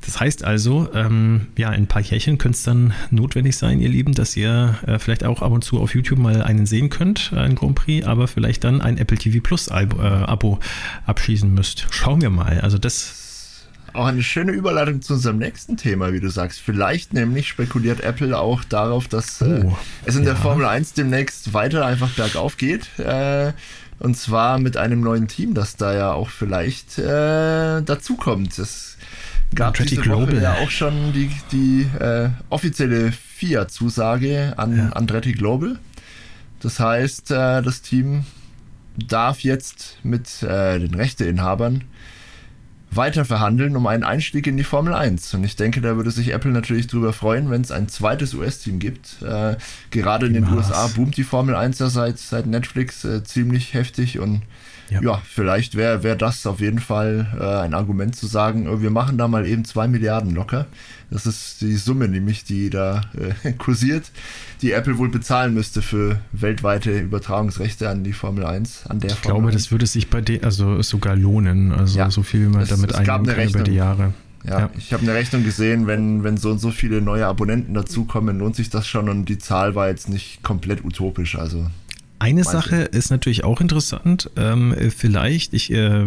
Das 0.00 0.20
heißt 0.20 0.44
also, 0.44 0.88
ähm, 0.94 1.48
ja, 1.56 1.72
in 1.72 1.84
ein 1.84 1.86
paar 1.86 2.02
Jährchen 2.02 2.38
könnte 2.38 2.56
es 2.56 2.62
dann 2.62 2.94
notwendig 3.10 3.56
sein, 3.56 3.80
ihr 3.80 3.88
Lieben, 3.88 4.14
dass 4.14 4.36
ihr 4.36 4.78
äh, 4.86 4.98
vielleicht 4.98 5.24
auch 5.24 5.42
ab 5.42 5.52
und 5.52 5.64
zu 5.64 5.80
auf 5.80 5.94
YouTube 5.94 6.18
mal 6.18 6.42
einen 6.42 6.66
sehen 6.66 6.88
könnt, 6.88 7.32
einen 7.34 7.56
Grand 7.56 7.74
Prix, 7.74 8.06
aber 8.06 8.28
vielleicht 8.28 8.64
dann 8.64 8.80
ein 8.80 8.96
Apple 8.96 9.18
TV 9.18 9.40
Plus 9.42 9.68
äh, 9.68 9.72
Abo 9.72 10.60
abschließen 11.06 11.52
müsst. 11.52 11.86
Schauen 11.90 12.20
wir 12.20 12.30
mal. 12.30 12.60
Also 12.60 12.78
das 12.78 13.26
auch 13.94 14.06
eine 14.06 14.22
schöne 14.22 14.52
Überleitung 14.52 15.02
zu 15.02 15.14
unserem 15.14 15.38
nächsten 15.38 15.76
Thema, 15.76 16.12
wie 16.12 16.20
du 16.20 16.28
sagst. 16.28 16.60
Vielleicht 16.60 17.14
nämlich 17.14 17.48
spekuliert 17.48 18.00
Apple 18.00 18.38
auch 18.38 18.62
darauf, 18.64 19.08
dass 19.08 19.40
äh, 19.40 19.62
oh, 19.64 19.76
es 20.04 20.14
in 20.14 20.22
ja. 20.22 20.30
der 20.30 20.36
Formel 20.36 20.66
1 20.66 20.92
demnächst 20.92 21.52
weiter 21.54 21.84
einfach 21.84 22.10
bergauf 22.10 22.56
geht. 22.56 22.98
Äh, 22.98 23.52
und 23.98 24.16
zwar 24.16 24.58
mit 24.58 24.76
einem 24.76 25.00
neuen 25.00 25.26
Team, 25.26 25.54
das 25.54 25.76
da 25.76 25.94
ja 25.94 26.12
auch 26.12 26.28
vielleicht 26.28 26.98
äh, 26.98 27.82
dazukommt. 27.82 28.58
Das 28.58 28.96
gab 29.54 29.68
Andretti 29.68 29.96
diese 29.96 30.10
Woche 30.10 30.40
ja 30.40 30.54
auch 30.54 30.70
schon 30.70 31.12
die, 31.12 31.30
die 31.52 31.82
äh, 31.98 32.30
offizielle 32.50 33.12
FIA-Zusage 33.12 34.54
an 34.56 34.76
ja. 34.76 34.88
Andretti 34.90 35.32
Global. 35.32 35.78
Das 36.60 36.80
heißt, 36.80 37.30
äh, 37.30 37.62
das 37.62 37.82
Team 37.82 38.24
darf 38.96 39.40
jetzt 39.40 39.98
mit 40.02 40.42
äh, 40.42 40.78
den 40.78 40.94
Rechteinhabern 40.94 41.84
weiter 42.90 43.24
verhandeln 43.24 43.76
um 43.76 43.86
einen 43.86 44.02
Einstieg 44.02 44.46
in 44.46 44.56
die 44.56 44.64
Formel 44.64 44.94
1. 44.94 45.34
Und 45.34 45.44
ich 45.44 45.56
denke, 45.56 45.80
da 45.80 45.96
würde 45.96 46.10
sich 46.10 46.32
Apple 46.32 46.50
natürlich 46.50 46.86
darüber 46.86 47.12
freuen, 47.12 47.50
wenn 47.50 47.60
es 47.60 47.70
ein 47.70 47.88
zweites 47.88 48.34
US-Team 48.34 48.78
gibt. 48.78 49.22
Äh, 49.22 49.56
gerade 49.90 50.26
in 50.26 50.32
den 50.32 50.46
Was? 50.46 50.68
USA 50.70 50.86
boomt 50.88 51.16
die 51.16 51.24
Formel 51.24 51.54
1 51.54 51.78
ja 51.78 51.90
seit, 51.90 52.18
seit 52.18 52.46
Netflix 52.46 53.04
äh, 53.04 53.22
ziemlich 53.24 53.74
heftig 53.74 54.18
und 54.18 54.42
ja, 54.90 55.00
ja 55.02 55.22
vielleicht 55.24 55.74
wäre 55.74 56.02
wär 56.02 56.16
das 56.16 56.46
auf 56.46 56.60
jeden 56.60 56.78
Fall 56.78 57.26
äh, 57.38 57.44
ein 57.64 57.74
Argument 57.74 58.16
zu 58.16 58.26
sagen, 58.26 58.66
äh, 58.66 58.80
wir 58.82 58.90
machen 58.90 59.18
da 59.18 59.28
mal 59.28 59.46
eben 59.46 59.64
zwei 59.64 59.88
Milliarden 59.88 60.34
locker. 60.34 60.66
Das 61.10 61.26
ist 61.26 61.62
die 61.62 61.76
Summe 61.76 62.08
nämlich, 62.08 62.44
die 62.44 62.70
da 62.70 63.02
äh, 63.42 63.52
kursiert, 63.58 64.10
die 64.62 64.72
Apple 64.72 64.98
wohl 64.98 65.08
bezahlen 65.08 65.54
müsste 65.54 65.82
für 65.82 66.20
weltweite 66.32 66.98
Übertragungsrechte 66.98 67.88
an 67.88 68.04
die 68.04 68.12
Formel 68.12 68.44
1, 68.44 68.86
an 68.86 69.00
der 69.00 69.10
Ich 69.10 69.16
Formel 69.16 69.40
glaube, 69.40 69.48
1. 69.48 69.54
das 69.54 69.70
würde 69.70 69.86
sich 69.86 70.10
bei 70.10 70.20
denen 70.20 70.44
also 70.44 70.82
sogar 70.82 71.16
lohnen, 71.16 71.72
also 71.72 71.98
ja, 71.98 72.10
so 72.10 72.22
viel 72.22 72.46
wie 72.46 72.48
man 72.48 72.62
es, 72.62 72.68
damit 72.68 72.94
einnehmen 72.94 73.26
kann 73.26 73.48
über 73.48 73.62
die 73.62 73.74
Jahre. 73.74 74.14
Ja, 74.44 74.60
ja, 74.60 74.70
ich 74.78 74.92
habe 74.92 75.02
eine 75.02 75.14
Rechnung 75.14 75.44
gesehen, 75.44 75.86
wenn, 75.86 76.22
wenn 76.22 76.36
so 76.36 76.50
und 76.50 76.60
so 76.60 76.70
viele 76.70 77.02
neue 77.02 77.26
Abonnenten 77.26 77.74
dazukommen, 77.74 78.38
lohnt 78.38 78.54
sich 78.54 78.70
das 78.70 78.86
schon 78.86 79.08
und 79.08 79.28
die 79.28 79.38
Zahl 79.38 79.74
war 79.74 79.88
jetzt 79.88 80.08
nicht 80.08 80.42
komplett 80.42 80.84
utopisch, 80.84 81.36
also 81.36 81.66
eine 82.20 82.42
Sache 82.42 82.76
ist 82.76 83.10
natürlich 83.10 83.44
auch 83.44 83.60
interessant. 83.60 84.30
Ähm, 84.36 84.74
vielleicht, 84.96 85.54
ich 85.54 85.72
äh, 85.72 86.04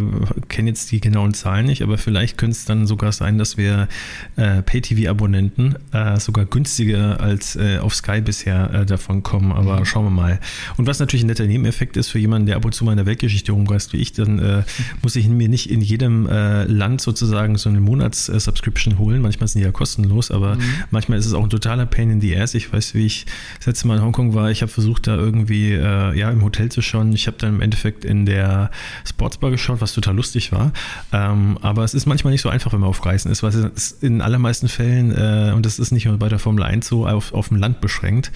kenne 0.49 0.69
jetzt 0.69 0.91
die 0.91 0.99
genauen 0.99 1.33
Zahlen 1.33 1.65
nicht, 1.65 1.83
aber 1.83 1.97
vielleicht 1.97 2.37
könnte 2.37 2.57
es 2.57 2.65
dann 2.65 2.85
sogar 2.85 3.13
sein, 3.13 3.37
dass 3.37 3.55
wir 3.55 3.87
äh, 4.35 4.61
Pay-TV-Abonnenten 4.61 5.75
äh, 5.93 6.19
sogar 6.19 6.45
günstiger 6.45 7.21
als 7.21 7.55
äh, 7.55 7.77
auf 7.77 7.95
Sky 7.95 8.19
bisher 8.19 8.73
äh, 8.73 8.85
davon 8.85 9.23
kommen. 9.23 9.53
Aber 9.53 9.79
mhm. 9.79 9.85
schauen 9.85 10.05
wir 10.05 10.11
mal. 10.11 10.39
Und 10.75 10.85
was 10.87 10.99
natürlich 10.99 11.23
ein 11.23 11.27
netter 11.27 11.45
Nebeneffekt 11.45 11.95
ist 11.95 12.09
für 12.09 12.19
jemanden, 12.19 12.47
der 12.47 12.57
ab 12.57 12.65
und 12.65 12.73
zu 12.73 12.83
mal 12.83 12.91
in 12.91 12.97
der 12.97 13.05
Weltgeschichte 13.05 13.53
rumreist 13.53 13.93
wie 13.93 13.97
ich, 13.97 14.11
dann 14.11 14.39
äh, 14.39 14.63
muss 15.01 15.15
ich 15.15 15.29
mir 15.29 15.47
nicht 15.47 15.69
in 15.69 15.81
jedem 15.81 16.27
Land 16.31 17.01
sozusagen 17.01 17.57
so 17.57 17.69
eine 17.69 17.79
Monats-Subscription 17.79 18.97
holen. 18.97 19.21
Manchmal 19.21 19.47
sind 19.47 19.59
die 19.59 19.65
ja 19.65 19.71
kostenlos, 19.71 20.31
aber 20.31 20.55
mhm. 20.55 20.61
manchmal 20.91 21.19
ist 21.19 21.25
es 21.25 21.33
auch 21.33 21.43
ein 21.43 21.49
totaler 21.49 21.85
Pain 21.85 22.09
in 22.09 22.21
the 22.21 22.37
ass. 22.37 22.53
Ich 22.53 22.71
weiß, 22.71 22.93
wie 22.93 23.05
ich 23.05 23.25
das 23.57 23.67
letzte 23.67 23.87
Mal 23.87 23.97
in 23.97 24.03
Hongkong 24.03 24.33
war. 24.33 24.51
Ich 24.51 24.61
habe 24.61 24.71
versucht, 24.71 25.07
da 25.07 25.15
irgendwie 25.15 25.73
äh, 26.01 26.17
ja, 26.17 26.29
im 26.31 26.43
Hotel 26.43 26.69
zu 26.69 26.81
schauen. 26.81 27.11
Ich 27.13 27.27
habe 27.27 27.37
dann 27.37 27.55
im 27.55 27.61
Endeffekt 27.61 28.05
in 28.05 28.25
der 28.25 28.71
Sportsbar 29.05 29.51
geschaut, 29.51 29.81
was 29.81 29.93
total 29.93 30.15
lustig 30.15 30.51
war. 30.51 30.71
Ähm, 31.11 31.57
aber 31.61 31.83
es 31.83 31.93
ist 31.93 32.05
manchmal 32.05 32.31
nicht 32.31 32.41
so 32.41 32.49
einfach, 32.49 32.73
wenn 32.73 32.79
man 32.79 32.89
auf 32.89 33.05
Reisen 33.05 33.31
ist, 33.31 33.43
weil 33.43 33.51
es 33.75 33.91
in 33.91 34.21
allermeisten 34.21 34.67
Fällen, 34.67 35.11
äh, 35.11 35.53
und 35.53 35.65
das 35.65 35.79
ist 35.79 35.91
nicht 35.91 36.05
nur 36.05 36.17
bei 36.17 36.29
der 36.29 36.39
Formel 36.39 36.63
1 36.63 36.87
so, 36.87 37.07
auf, 37.07 37.33
auf 37.33 37.49
dem 37.49 37.57
Land 37.57 37.81
beschränkt. 37.81 38.31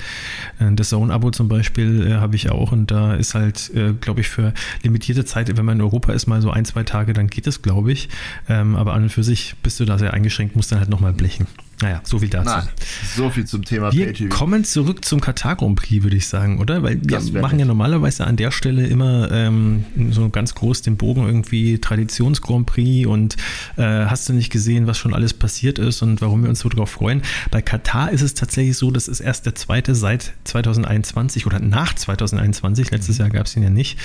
Äh, 0.59 0.73
das 0.73 0.89
Zone-Abo 0.89 1.31
zum 1.31 1.47
Beispiel 1.47 2.07
äh, 2.07 2.13
habe 2.15 2.35
ich 2.35 2.49
auch 2.49 2.71
und 2.71 2.91
da 2.91 3.13
ist 3.13 3.35
halt, 3.35 3.71
äh, 3.73 3.93
glaube 3.93 4.21
ich, 4.21 4.27
für 4.27 4.53
limitierte 4.83 5.25
Zeit, 5.25 5.55
wenn 5.55 5.65
man 5.65 5.77
in 5.77 5.81
Europa 5.81 6.13
ist, 6.13 6.27
mal 6.27 6.41
so 6.41 6.51
ein, 6.51 6.65
zwei 6.65 6.83
Tage, 6.83 7.13
dann 7.13 7.27
geht 7.27 7.47
es, 7.47 7.61
glaube 7.61 7.91
ich. 7.91 8.09
Ähm, 8.49 8.75
aber 8.75 8.93
an 8.93 9.03
und 9.03 9.09
für 9.09 9.23
sich 9.23 9.55
bist 9.63 9.79
du 9.79 9.85
da 9.85 9.97
sehr 9.97 10.13
eingeschränkt, 10.13 10.55
musst 10.55 10.71
dann 10.71 10.79
halt 10.79 10.89
nochmal 10.89 11.13
blechen. 11.13 11.47
Naja, 11.81 12.01
so 12.05 12.19
viel 12.19 12.29
dazu. 12.29 12.45
Na, 12.49 12.67
so 13.15 13.29
viel 13.29 13.45
zum 13.45 13.65
Thema 13.65 13.91
Wir 13.91 14.29
kommen 14.29 14.63
zurück 14.63 15.03
zum 15.03 15.19
Katar 15.19 15.57
Grand 15.57 15.75
Prix, 15.75 16.03
würde 16.03 16.15
ich 16.15 16.27
sagen, 16.27 16.59
oder? 16.59 16.83
Weil 16.83 16.99
wir 17.01 17.41
machen 17.41 17.59
ja 17.59 17.65
normalerweise 17.65 18.25
an 18.25 18.37
der 18.37 18.51
Stelle 18.51 18.87
immer 18.87 19.29
ähm, 19.31 19.85
so 20.11 20.29
ganz 20.29 20.55
groß 20.55 20.83
den 20.83 20.95
Bogen 20.95 21.25
irgendwie 21.25 21.79
Traditions 21.79 22.41
Grand 22.41 22.65
Prix 22.65 23.05
und 23.07 23.35
äh, 23.75 23.83
hast 23.83 24.29
du 24.29 24.33
nicht 24.33 24.51
gesehen, 24.51 24.87
was 24.87 24.97
schon 24.97 25.13
alles 25.13 25.33
passiert 25.33 25.77
ist 25.77 26.01
und 26.01 26.21
warum 26.21 26.43
wir 26.43 26.49
uns 26.49 26.59
so 26.59 26.69
drauf 26.69 26.91
freuen. 26.91 27.21
Bei 27.51 27.61
Katar 27.61 28.11
ist 28.11 28.21
es 28.21 28.33
tatsächlich 28.33 28.77
so, 28.77 28.89
das 28.89 29.09
ist 29.09 29.19
erst 29.19 29.45
der 29.45 29.55
zweite 29.55 29.95
seit 29.95 30.33
2021 30.45 31.45
oder 31.45 31.59
nach 31.59 31.93
2021. 31.93 32.91
Letztes 32.91 33.17
mhm. 33.17 33.25
Jahr 33.25 33.29
gab 33.31 33.47
es 33.47 33.55
ihn 33.57 33.63
ja 33.63 33.69
nicht. 33.69 33.99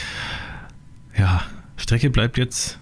Ja, 1.17 1.43
Strecke 1.77 2.11
bleibt 2.11 2.37
jetzt 2.37 2.79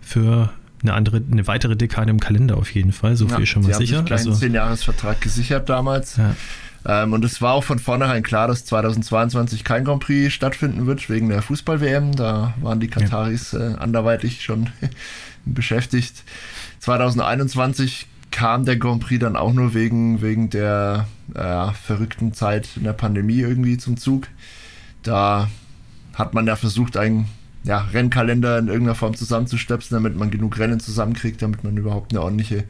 für 0.00 0.50
eine 0.82 0.94
andere, 0.94 1.22
eine 1.30 1.46
weitere 1.46 1.76
Dekade 1.76 2.10
im 2.10 2.20
Kalender 2.20 2.56
auf 2.56 2.72
jeden 2.72 2.92
Fall. 2.92 3.16
So 3.16 3.28
viel 3.28 3.40
ja, 3.40 3.46
schon 3.46 3.62
mal 3.62 3.74
sicher. 3.74 3.98
Haben 3.98 4.06
sich 4.06 4.18
einen 4.18 4.28
also, 4.28 4.46
10-Jahres-Vertrag 4.46 5.20
gesichert 5.20 5.68
damals. 5.68 6.16
Ja. 6.16 6.34
Ähm, 6.86 7.12
und 7.12 7.24
es 7.24 7.42
war 7.42 7.52
auch 7.52 7.64
von 7.64 7.78
vornherein 7.78 8.22
klar, 8.22 8.48
dass 8.48 8.64
2022 8.64 9.64
kein 9.64 9.84
Grand 9.84 10.02
Prix 10.02 10.32
stattfinden 10.32 10.86
wird 10.86 11.10
wegen 11.10 11.28
der 11.28 11.42
Fußball-WM. 11.42 12.16
Da 12.16 12.54
waren 12.60 12.80
die 12.80 12.88
Kataris 12.88 13.52
ja. 13.52 13.72
äh, 13.72 13.74
anderweitig 13.74 14.42
schon 14.42 14.70
beschäftigt. 15.44 16.22
2021 16.80 18.06
kam 18.30 18.64
der 18.64 18.76
Grand 18.76 19.02
Prix 19.02 19.20
dann 19.20 19.36
auch 19.36 19.52
nur 19.52 19.74
wegen, 19.74 20.22
wegen 20.22 20.50
der 20.50 21.06
äh, 21.34 21.72
verrückten 21.72 22.32
Zeit 22.32 22.68
in 22.76 22.84
der 22.84 22.92
Pandemie 22.92 23.40
irgendwie 23.40 23.76
zum 23.76 23.96
Zug. 23.96 24.28
Da 25.02 25.50
hat 26.14 26.32
man 26.32 26.46
ja 26.46 26.56
versucht, 26.56 26.96
einen 26.96 27.26
ja, 27.64 27.80
Rennkalender 27.92 28.58
in 28.58 28.68
irgendeiner 28.68 28.94
Form 28.94 29.14
zusammenzustöpseln, 29.14 30.02
damit 30.02 30.18
man 30.18 30.30
genug 30.30 30.58
Rennen 30.58 30.80
zusammenkriegt, 30.80 31.42
damit 31.42 31.62
man 31.64 31.76
überhaupt 31.76 32.12
eine 32.12 32.22
ordentliche 32.22 32.64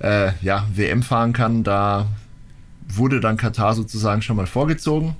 äh, 0.00 0.32
ja, 0.42 0.66
WM 0.74 1.02
fahren 1.02 1.32
kann. 1.32 1.64
Da 1.64 2.06
wurde 2.88 3.20
dann 3.20 3.36
Katar 3.36 3.74
sozusagen 3.74 4.22
schon 4.22 4.36
mal 4.36 4.46
vorgezogen. 4.46 5.16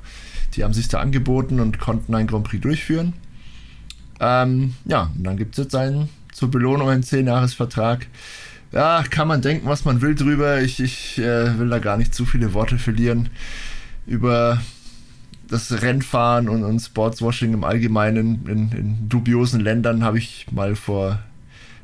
Die 0.54 0.64
haben 0.64 0.72
sich 0.72 0.88
da 0.88 1.00
angeboten 1.00 1.60
und 1.60 1.78
konnten 1.78 2.14
ein 2.14 2.26
Grand 2.26 2.44
Prix 2.44 2.62
durchführen. 2.62 3.12
Ähm, 4.20 4.74
ja, 4.84 5.10
und 5.16 5.24
dann 5.24 5.36
gibt 5.36 5.58
es 5.58 5.64
jetzt 5.64 5.74
einen 5.74 6.08
zur 6.32 6.50
Belohnung 6.50 6.88
einen 6.88 7.02
10-Jahres-Vertrag. 7.02 8.06
Ja, 8.72 9.02
kann 9.08 9.26
man 9.26 9.42
denken, 9.42 9.68
was 9.68 9.84
man 9.84 10.00
will 10.00 10.14
drüber. 10.14 10.60
Ich, 10.60 10.80
ich 10.80 11.18
äh, 11.18 11.58
will 11.58 11.68
da 11.68 11.78
gar 11.78 11.96
nicht 11.96 12.14
zu 12.14 12.24
viele 12.24 12.54
Worte 12.54 12.78
verlieren 12.78 13.28
über 14.06 14.60
das 15.50 15.82
Rennfahren 15.82 16.48
und, 16.48 16.62
und 16.62 16.78
Sportswashing 16.78 17.52
im 17.52 17.64
Allgemeinen 17.64 18.46
in, 18.46 18.72
in 18.72 19.08
dubiosen 19.08 19.60
Ländern 19.60 20.04
habe 20.04 20.18
ich 20.18 20.46
mal 20.52 20.76
vor 20.76 21.18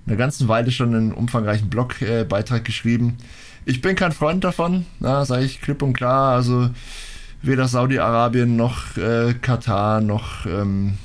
einer 0.06 0.16
ganzen 0.16 0.46
Weile 0.46 0.70
schon 0.70 0.94
einen 0.94 1.12
umfangreichen 1.12 1.68
Blogbeitrag 1.68 2.60
äh, 2.60 2.64
geschrieben. 2.64 3.18
Ich 3.64 3.80
bin 3.80 3.96
kein 3.96 4.12
Freund 4.12 4.44
davon, 4.44 4.86
sage 5.00 5.44
ich 5.44 5.60
klipp 5.60 5.82
und 5.82 5.94
klar. 5.94 6.36
Also 6.36 6.70
weder 7.42 7.66
Saudi-Arabien 7.66 8.54
noch 8.54 8.96
äh, 8.96 9.34
Katar 9.34 10.00
noch 10.00 10.46
ähm, 10.46 10.98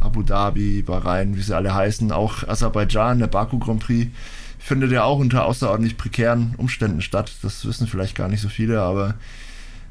Abu 0.00 0.22
Dhabi, 0.22 0.80
Bahrain, 0.80 1.36
wie 1.36 1.42
sie 1.42 1.54
alle 1.54 1.74
heißen, 1.74 2.12
auch 2.12 2.48
Aserbaidschan, 2.48 3.18
der 3.18 3.26
Baku 3.26 3.58
Grand 3.58 3.80
Prix, 3.80 4.10
findet 4.58 4.90
ja 4.90 5.04
auch 5.04 5.18
unter 5.18 5.44
außerordentlich 5.44 5.98
prekären 5.98 6.54
Umständen 6.56 7.02
statt. 7.02 7.30
Das 7.42 7.66
wissen 7.66 7.86
vielleicht 7.86 8.16
gar 8.16 8.28
nicht 8.28 8.40
so 8.40 8.48
viele, 8.48 8.80
aber 8.80 9.14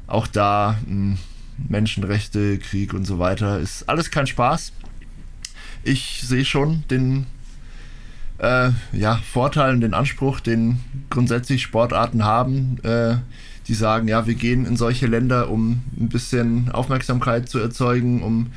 auch 0.08 0.26
da 0.26 0.76
mh, 0.86 0.90
hm, 0.90 1.18
Menschenrechte, 1.68 2.58
Krieg 2.58 2.94
und 2.94 3.04
so 3.04 3.18
weiter. 3.18 3.58
Ist 3.58 3.88
alles 3.88 4.10
kein 4.10 4.26
Spaß. 4.26 4.72
Ich 5.82 6.22
sehe 6.24 6.44
schon 6.44 6.84
den 6.90 7.26
äh, 8.38 8.70
ja, 8.92 9.16
Vorteil 9.16 9.74
und 9.74 9.80
den 9.80 9.94
Anspruch, 9.94 10.40
den 10.40 10.80
grundsätzlich 11.10 11.62
Sportarten 11.62 12.24
haben, 12.24 12.78
äh, 12.82 13.16
die 13.68 13.74
sagen, 13.74 14.08
ja, 14.08 14.26
wir 14.26 14.34
gehen 14.34 14.66
in 14.66 14.76
solche 14.76 15.06
Länder, 15.06 15.50
um 15.50 15.82
ein 15.98 16.08
bisschen 16.08 16.70
Aufmerksamkeit 16.70 17.48
zu 17.48 17.58
erzeugen, 17.58 18.22
um 18.22 18.48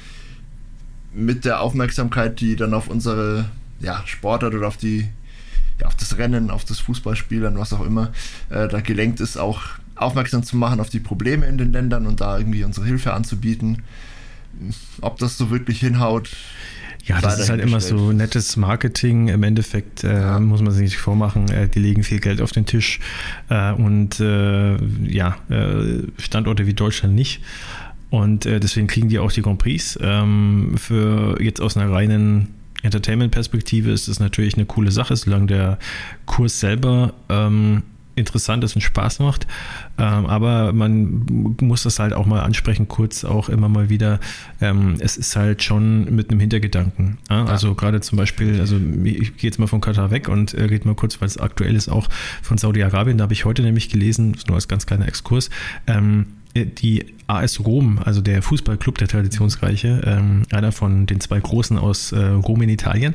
mit 1.13 1.45
der 1.45 1.61
Aufmerksamkeit, 1.61 2.39
die 2.39 2.55
dann 2.55 2.73
auf 2.73 2.87
unsere 2.87 3.45
ja, 3.79 4.03
Sportart 4.05 4.53
oder 4.53 4.67
auf 4.67 4.77
die 4.77 5.07
ja, 5.79 5.87
auf 5.87 5.95
das 5.95 6.17
Rennen, 6.17 6.51
auf 6.51 6.65
das 6.65 6.79
Fußballspielen, 6.79 7.57
was 7.57 7.73
auch 7.73 7.85
immer, 7.85 8.11
äh, 8.49 8.67
da 8.67 8.81
gelenkt 8.81 9.21
ist, 9.21 9.37
auch 9.37 9.61
aufmerksam 9.99 10.43
zu 10.43 10.57
machen 10.57 10.79
auf 10.79 10.89
die 10.89 10.99
Probleme 10.99 11.45
in 11.45 11.57
den 11.57 11.71
Ländern 11.71 12.07
und 12.07 12.21
da 12.21 12.37
irgendwie 12.37 12.63
unsere 12.63 12.85
Hilfe 12.85 13.13
anzubieten. 13.13 13.83
Ob 15.01 15.17
das 15.19 15.37
so 15.37 15.51
wirklich 15.51 15.79
hinhaut. 15.79 16.29
Ja, 17.05 17.21
das 17.21 17.39
ist 17.39 17.49
halt 17.49 17.61
immer 17.61 17.79
so 17.79 18.11
nettes 18.11 18.57
Marketing. 18.57 19.29
Im 19.29 19.43
Endeffekt 19.43 20.03
äh, 20.03 20.13
ja. 20.13 20.39
muss 20.39 20.61
man 20.61 20.71
sich 20.71 20.83
nicht 20.83 20.97
vormachen, 20.97 21.49
äh, 21.49 21.67
die 21.67 21.79
legen 21.79 22.03
viel 22.03 22.19
Geld 22.19 22.41
auf 22.41 22.51
den 22.51 22.65
Tisch 22.65 22.99
äh, 23.49 23.71
und 23.71 24.19
äh, 24.19 24.77
ja, 25.05 25.37
äh, 25.49 26.03
Standorte 26.17 26.67
wie 26.67 26.73
Deutschland 26.73 27.15
nicht. 27.15 27.41
Und 28.09 28.45
äh, 28.45 28.59
deswegen 28.59 28.87
kriegen 28.87 29.07
die 29.09 29.19
auch 29.19 29.31
die 29.31 29.41
Grand 29.41 29.59
Prix. 29.59 29.97
Ähm, 30.01 30.75
für 30.77 31.41
jetzt 31.41 31.61
aus 31.61 31.77
einer 31.77 31.91
reinen 31.91 32.47
Entertainment-Perspektive 32.83 33.91
ist 33.91 34.07
das 34.07 34.19
natürlich 34.19 34.55
eine 34.55 34.65
coole 34.65 34.91
Sache, 34.91 35.15
solange 35.15 35.47
der 35.47 35.79
Kurs 36.25 36.59
selber 36.59 37.13
ähm, 37.29 37.83
interessant 38.19 38.63
ist 38.63 38.75
und 38.75 38.81
Spaß 38.81 39.19
macht. 39.19 39.47
Ähm, 39.97 40.25
aber 40.25 40.73
man 40.73 41.55
muss 41.61 41.83
das 41.83 41.99
halt 41.99 42.13
auch 42.13 42.25
mal 42.25 42.41
ansprechen, 42.41 42.87
kurz 42.87 43.23
auch 43.23 43.49
immer 43.49 43.69
mal 43.69 43.89
wieder. 43.89 44.19
Ähm, 44.61 44.95
es 44.99 45.17
ist 45.17 45.35
halt 45.35 45.63
schon 45.63 46.13
mit 46.15 46.29
einem 46.29 46.39
Hintergedanken. 46.39 47.17
Ja? 47.29 47.45
Also 47.45 47.75
gerade 47.75 48.01
zum 48.01 48.17
Beispiel, 48.17 48.59
also 48.59 48.77
ich 49.03 49.37
gehe 49.37 49.49
jetzt 49.49 49.59
mal 49.59 49.67
von 49.67 49.81
Katar 49.81 50.11
weg 50.11 50.29
und 50.29 50.53
äh, 50.53 50.63
rede 50.63 50.87
mal 50.87 50.95
kurz, 50.95 51.19
weil 51.21 51.27
es 51.27 51.37
aktuell 51.37 51.75
ist, 51.75 51.89
auch 51.89 52.07
von 52.41 52.57
Saudi-Arabien. 52.57 53.17
Da 53.17 53.23
habe 53.23 53.33
ich 53.33 53.45
heute 53.45 53.61
nämlich 53.61 53.89
gelesen, 53.89 54.37
nur 54.47 54.55
als 54.55 54.67
ganz 54.67 54.85
kleiner 54.85 55.07
Exkurs, 55.07 55.49
ähm, 55.87 56.25
äh, 56.29 56.38
die 56.55 57.05
AS 57.29 57.59
Rom, 57.63 57.99
also 58.03 58.21
der 58.21 58.41
Fußballclub, 58.41 58.97
der 58.97 59.07
traditionsreiche, 59.07 60.01
ähm, 60.05 60.43
einer 60.51 60.71
von 60.71 61.05
den 61.05 61.19
zwei 61.19 61.39
großen 61.39 61.77
aus 61.77 62.11
äh, 62.11 62.19
Rom 62.19 62.63
in 62.63 62.69
Italien, 62.69 63.13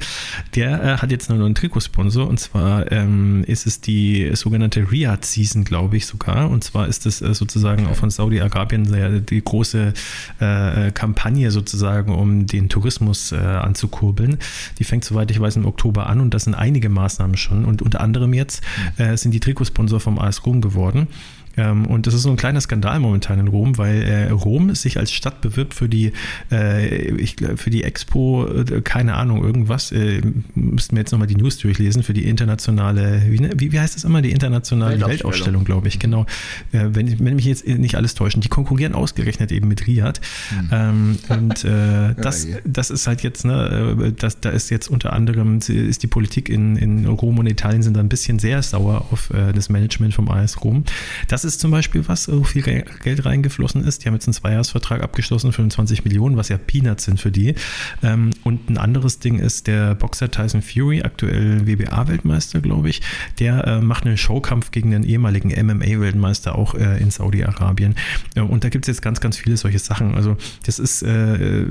der 0.54 0.82
äh, 0.82 0.96
hat 0.98 1.10
jetzt 1.10 1.30
einen 1.30 1.40
neuen 1.40 1.54
Trikotsponsor 1.56 2.28
und 2.28 2.38
zwar 2.38 2.92
ähm, 2.92 3.42
ist 3.46 3.66
es 3.66 3.80
die 3.80 4.30
sogenannte 4.34 4.90
Riyadh 4.90 5.24
Season, 5.24 5.64
glaube 5.64 5.96
ich 5.96 6.06
sogar. 6.06 6.48
Und 6.48 6.62
zwar 6.62 6.86
ist 6.86 7.06
es 7.06 7.22
äh, 7.22 7.34
sozusagen 7.34 7.88
auch 7.88 7.96
von 7.96 8.10
Saudi-Arabien 8.10 9.24
die 9.26 9.42
große 9.42 9.92
äh, 10.38 10.92
Kampagne 10.92 11.50
sozusagen, 11.50 12.14
um 12.14 12.46
den 12.46 12.68
Tourismus 12.68 13.32
äh, 13.32 13.36
anzukurbeln. 13.36 14.38
Die 14.78 14.84
fängt, 14.84 15.04
soweit 15.04 15.30
ich 15.32 15.40
weiß, 15.40 15.56
im 15.56 15.66
Oktober 15.66 16.06
an 16.06 16.20
und 16.20 16.34
das 16.34 16.44
sind 16.44 16.54
einige 16.54 16.88
Maßnahmen 16.88 17.36
schon 17.36 17.64
und 17.64 17.82
unter 17.82 18.00
anderem 18.00 18.32
jetzt 18.32 18.62
äh, 18.96 19.16
sind 19.16 19.32
die 19.32 19.40
Trikotsponsor 19.40 19.98
vom 19.98 20.20
AS 20.20 20.46
Rom 20.46 20.60
geworden. 20.60 21.08
Ähm, 21.56 21.86
und 21.86 22.06
das 22.06 22.14
ist 22.14 22.22
so 22.22 22.30
ein 22.30 22.36
kleiner 22.36 22.60
Skandal 22.60 23.00
momentan 23.00 23.38
in 23.38 23.48
Rom, 23.48 23.78
weil 23.78 24.02
äh, 24.02 24.30
Rom 24.30 24.74
sich 24.74 24.98
als 24.98 25.12
Stadt 25.12 25.40
bewirbt 25.40 25.74
für 25.74 25.88
die, 25.88 26.12
äh, 26.50 27.12
ich, 27.14 27.36
für 27.56 27.70
die 27.70 27.84
Expo, 27.84 28.46
äh, 28.46 28.80
keine 28.82 29.14
Ahnung, 29.14 29.44
irgendwas. 29.44 29.92
Äh, 29.92 30.22
müssten 30.54 30.96
wir 30.96 31.00
jetzt 31.00 31.12
nochmal 31.12 31.28
die 31.28 31.36
News 31.36 31.58
durchlesen, 31.58 32.02
für 32.02 32.14
die 32.14 32.26
internationale, 32.26 33.22
wie, 33.28 33.40
ne, 33.40 33.50
wie, 33.56 33.72
wie 33.72 33.80
heißt 33.80 33.94
das 33.94 34.04
immer, 34.04 34.22
die 34.22 34.32
internationale 34.32 35.00
Weltausstellung, 35.00 35.64
glaube 35.64 35.88
ich, 35.88 35.98
genau. 35.98 36.26
Äh, 36.72 36.88
wenn, 36.90 37.24
wenn 37.24 37.36
mich 37.36 37.44
jetzt 37.44 37.66
nicht 37.66 37.96
alles 37.96 38.14
täuschen, 38.14 38.40
die 38.40 38.48
konkurrieren 38.48 38.94
ausgerechnet 38.94 39.52
eben 39.52 39.68
mit 39.68 39.86
Riyadh. 39.86 40.20
Mhm. 40.50 40.68
Ähm, 40.72 41.18
und 41.28 41.64
äh, 41.64 42.14
das, 42.20 42.48
das 42.64 42.90
ist 42.90 43.06
halt 43.06 43.22
jetzt, 43.22 43.44
ne, 43.44 44.14
das, 44.16 44.40
da 44.40 44.50
ist 44.50 44.70
jetzt 44.70 44.88
unter 44.88 45.12
anderem, 45.12 45.58
ist 45.58 46.02
die 46.02 46.06
Politik 46.06 46.48
in, 46.48 46.76
in 46.76 47.06
Rom 47.06 47.38
und 47.38 47.46
Italien 47.46 47.82
sind 47.82 47.96
da 47.96 48.00
ein 48.00 48.08
bisschen 48.08 48.38
sehr 48.38 48.62
sauer 48.62 49.06
auf 49.10 49.30
das 49.54 49.68
Management 49.68 50.14
vom 50.14 50.30
AS 50.30 50.62
Rom. 50.62 50.84
Das 51.28 51.43
ist 51.44 51.60
zum 51.60 51.70
Beispiel 51.70 52.06
was, 52.06 52.30
wo 52.30 52.42
viel 52.44 52.62
Geld 52.62 53.24
reingeflossen 53.24 53.84
ist. 53.84 54.02
Die 54.02 54.08
haben 54.08 54.14
jetzt 54.14 54.26
einen 54.26 54.34
Zweijahresvertrag 54.34 55.02
abgeschlossen, 55.02 55.52
25 55.52 56.04
Millionen, 56.04 56.36
was 56.36 56.48
ja 56.48 56.58
Peanuts 56.58 57.04
sind 57.04 57.20
für 57.20 57.30
die. 57.30 57.54
Ähm, 58.02 58.30
und 58.42 58.70
ein 58.70 58.78
anderes 58.78 59.18
Ding 59.18 59.38
ist 59.38 59.66
der 59.66 59.94
Boxer 59.94 60.30
Tyson 60.30 60.62
Fury, 60.62 61.02
aktuell 61.02 61.66
WBA-Weltmeister, 61.66 62.60
glaube 62.60 62.88
ich. 62.90 63.02
Der 63.38 63.66
äh, 63.66 63.80
macht 63.80 64.06
einen 64.06 64.16
Showkampf 64.16 64.70
gegen 64.70 64.90
den 64.90 65.04
ehemaligen 65.04 65.50
MMA-Weltmeister 65.50 66.56
auch 66.56 66.74
äh, 66.74 67.00
in 67.00 67.10
Saudi-Arabien. 67.10 67.94
Und 68.36 68.64
da 68.64 68.68
gibt 68.68 68.86
es 68.86 68.88
jetzt 68.88 69.02
ganz, 69.02 69.20
ganz 69.20 69.36
viele 69.36 69.56
solche 69.56 69.78
Sachen. 69.78 70.14
Also 70.14 70.36
das 70.64 70.78
ist 70.78 71.02
äh, 71.02 71.66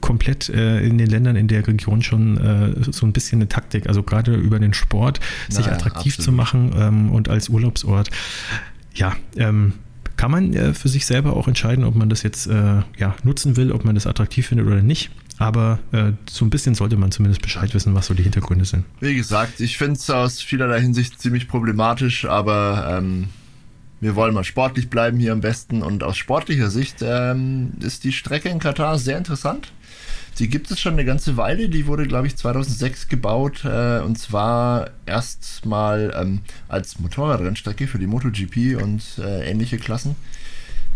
komplett 0.00 0.48
in 0.48 0.98
den 0.98 1.06
Ländern 1.06 1.36
in 1.36 1.48
der 1.48 1.66
Region 1.66 2.02
schon 2.02 2.80
so 2.90 3.06
ein 3.06 3.12
bisschen 3.12 3.40
eine 3.40 3.48
Taktik. 3.48 3.86
Also 3.86 4.02
gerade 4.02 4.34
über 4.34 4.58
den 4.58 4.74
Sport, 4.74 5.20
sich 5.48 5.66
naja, 5.66 5.76
attraktiv 5.76 6.18
absolut. 6.18 6.24
zu 6.24 6.32
machen 6.32 6.72
ähm, 6.76 7.10
und 7.10 7.28
als 7.28 7.48
Urlaubsort 7.48 8.10
ja, 8.94 9.16
ähm, 9.36 9.74
kann 10.16 10.30
man 10.30 10.52
äh, 10.52 10.74
für 10.74 10.88
sich 10.88 11.06
selber 11.06 11.34
auch 11.34 11.48
entscheiden, 11.48 11.84
ob 11.84 11.94
man 11.94 12.10
das 12.10 12.22
jetzt 12.22 12.46
äh, 12.46 12.82
ja, 12.98 13.16
nutzen 13.22 13.56
will, 13.56 13.72
ob 13.72 13.84
man 13.84 13.94
das 13.94 14.06
attraktiv 14.06 14.46
findet 14.46 14.66
oder 14.66 14.82
nicht. 14.82 15.10
Aber 15.38 15.78
äh, 15.92 16.12
so 16.28 16.44
ein 16.44 16.50
bisschen 16.50 16.74
sollte 16.74 16.98
man 16.98 17.10
zumindest 17.10 17.40
Bescheid 17.40 17.72
wissen, 17.72 17.94
was 17.94 18.06
so 18.06 18.12
die 18.14 18.22
Hintergründe 18.22 18.66
sind. 18.66 18.84
Wie 19.00 19.14
gesagt, 19.14 19.60
ich 19.60 19.78
finde 19.78 19.94
es 19.94 20.10
aus 20.10 20.42
vielerlei 20.42 20.82
Hinsicht 20.82 21.18
ziemlich 21.18 21.48
problematisch, 21.48 22.26
aber 22.26 22.98
ähm, 22.98 23.28
wir 24.00 24.16
wollen 24.16 24.34
mal 24.34 24.44
sportlich 24.44 24.90
bleiben 24.90 25.18
hier 25.18 25.32
am 25.32 25.40
besten. 25.40 25.82
Und 25.82 26.02
aus 26.02 26.18
sportlicher 26.18 26.68
Sicht 26.68 26.96
ähm, 27.00 27.72
ist 27.80 28.04
die 28.04 28.12
Strecke 28.12 28.50
in 28.50 28.58
Katar 28.58 28.98
sehr 28.98 29.16
interessant. 29.16 29.72
Die 30.40 30.48
gibt 30.48 30.70
es 30.70 30.80
schon 30.80 30.94
eine 30.94 31.04
ganze 31.04 31.36
Weile. 31.36 31.68
Die 31.68 31.86
wurde, 31.86 32.06
glaube 32.06 32.26
ich, 32.26 32.34
2006 32.34 33.08
gebaut. 33.08 33.64
Äh, 33.66 34.00
und 34.00 34.18
zwar 34.18 34.90
erstmal 35.04 36.14
ähm, 36.16 36.40
als 36.66 36.98
Motorradrennstrecke 36.98 37.86
für 37.86 37.98
die 37.98 38.06
MotoGP 38.06 38.82
und 38.82 39.02
äh, 39.18 39.48
ähnliche 39.50 39.76
Klassen. 39.76 40.16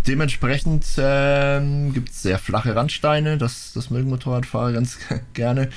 Dementsprechend 0.07 0.87
ähm, 0.97 1.93
gibt 1.93 2.09
es 2.09 2.23
sehr 2.23 2.39
flache 2.39 2.75
Randsteine. 2.75 3.37
Das, 3.37 3.73
das 3.75 3.91
mögen 3.91 4.09
Motorradfahrer 4.09 4.73
ganz 4.73 4.99
gerne. 5.35 5.69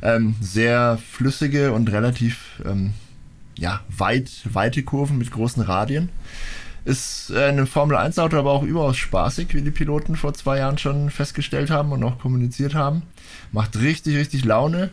Ähm, 0.00 0.34
sehr 0.40 0.98
flüssige 1.10 1.72
und 1.72 1.92
relativ 1.92 2.62
ähm, 2.64 2.94
ja, 3.58 3.82
weit, 3.94 4.30
weite 4.44 4.82
Kurven 4.82 5.18
mit 5.18 5.30
großen 5.30 5.62
Radien. 5.62 6.08
Ist 6.84 7.30
äh, 7.30 7.48
ein 7.48 7.66
Formel 7.66 7.96
1 7.96 8.18
Auto 8.18 8.38
aber 8.38 8.52
auch 8.52 8.62
überaus 8.62 8.96
spaßig, 8.96 9.54
wie 9.54 9.62
die 9.62 9.70
Piloten 9.70 10.16
vor 10.16 10.34
zwei 10.34 10.58
Jahren 10.58 10.78
schon 10.78 11.10
festgestellt 11.10 11.70
haben 11.70 11.92
und 11.92 12.02
auch 12.04 12.18
kommuniziert 12.18 12.74
haben. 12.74 13.02
Macht 13.52 13.78
richtig, 13.78 14.16
richtig 14.16 14.44
Laune. 14.44 14.90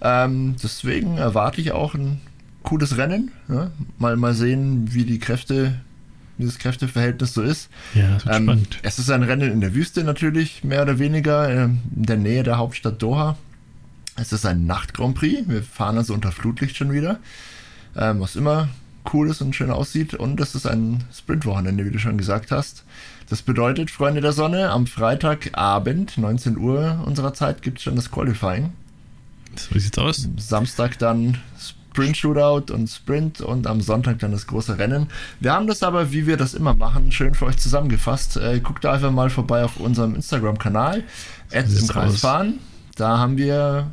Ähm, 0.00 0.56
deswegen 0.62 1.16
erwarte 1.16 1.60
ich 1.60 1.72
auch 1.72 1.94
ein 1.94 2.20
cooles 2.62 2.98
Rennen. 2.98 3.32
Ja? 3.48 3.70
Mal, 3.98 4.16
mal 4.16 4.34
sehen, 4.34 4.92
wie 4.92 5.04
die 5.04 5.18
Kräfte, 5.18 5.80
wie 6.36 6.44
das 6.44 6.58
Kräfteverhältnis 6.58 7.32
so 7.32 7.42
ist. 7.42 7.70
Ja, 7.94 8.14
das 8.14 8.26
wird 8.26 8.36
ähm, 8.36 8.42
spannend. 8.44 8.78
Es 8.82 8.98
ist 8.98 9.10
ein 9.10 9.22
Rennen 9.22 9.50
in 9.50 9.60
der 9.60 9.74
Wüste 9.74 10.04
natürlich, 10.04 10.62
mehr 10.62 10.82
oder 10.82 10.98
weniger, 10.98 11.48
äh, 11.48 11.64
in 11.64 11.80
der 11.94 12.18
Nähe 12.18 12.42
der 12.42 12.58
Hauptstadt 12.58 13.00
Doha. 13.00 13.36
Es 14.16 14.32
ist 14.32 14.44
ein 14.44 14.66
Nacht-Grand 14.66 15.14
Prix. 15.14 15.48
Wir 15.48 15.62
fahren 15.62 15.96
also 15.96 16.12
unter 16.14 16.32
Flutlicht 16.32 16.76
schon 16.76 16.92
wieder. 16.92 17.18
Ähm, 17.96 18.20
was 18.20 18.36
immer 18.36 18.68
cool 19.12 19.28
ist 19.28 19.40
und 19.40 19.54
schön 19.54 19.70
aussieht. 19.70 20.14
Und 20.14 20.40
es 20.40 20.54
ist 20.54 20.66
ein 20.66 21.04
Sprintwochenende, 21.12 21.84
wie 21.84 21.90
du 21.90 21.98
schon 21.98 22.18
gesagt 22.18 22.50
hast. 22.50 22.84
Das 23.28 23.42
bedeutet, 23.42 23.90
Freunde 23.90 24.20
der 24.20 24.32
Sonne, 24.32 24.70
am 24.70 24.86
Freitagabend, 24.86 26.18
19 26.18 26.58
Uhr 26.58 27.02
unserer 27.06 27.34
Zeit, 27.34 27.62
gibt 27.62 27.78
es 27.78 27.84
schon 27.84 27.96
das 27.96 28.10
Qualifying. 28.10 28.72
So 29.56 29.78
sieht's 29.78 29.98
aus. 29.98 30.28
Samstag 30.36 30.98
dann 30.98 31.38
Sprint 31.94 32.16
Shootout 32.16 32.72
und 32.72 32.88
Sprint 32.88 33.40
und 33.40 33.66
am 33.68 33.80
Sonntag 33.80 34.18
dann 34.18 34.32
das 34.32 34.48
große 34.48 34.78
Rennen. 34.78 35.06
Wir 35.38 35.52
haben 35.52 35.68
das 35.68 35.82
aber, 35.82 36.12
wie 36.12 36.26
wir 36.26 36.36
das 36.36 36.52
immer 36.52 36.74
machen, 36.74 37.12
schön 37.12 37.34
für 37.34 37.46
euch 37.46 37.56
zusammengefasst. 37.56 38.36
Äh, 38.36 38.60
guckt 38.60 38.84
da 38.84 38.92
einfach 38.92 39.12
mal 39.12 39.30
vorbei 39.30 39.64
auf 39.64 39.76
unserem 39.76 40.16
Instagram-Kanal. 40.16 41.04
So 41.50 41.56
im 41.56 41.86
Kreis 41.86 42.20
fahren. 42.20 42.58
Da 42.96 43.18
haben 43.18 43.38
wir, 43.38 43.92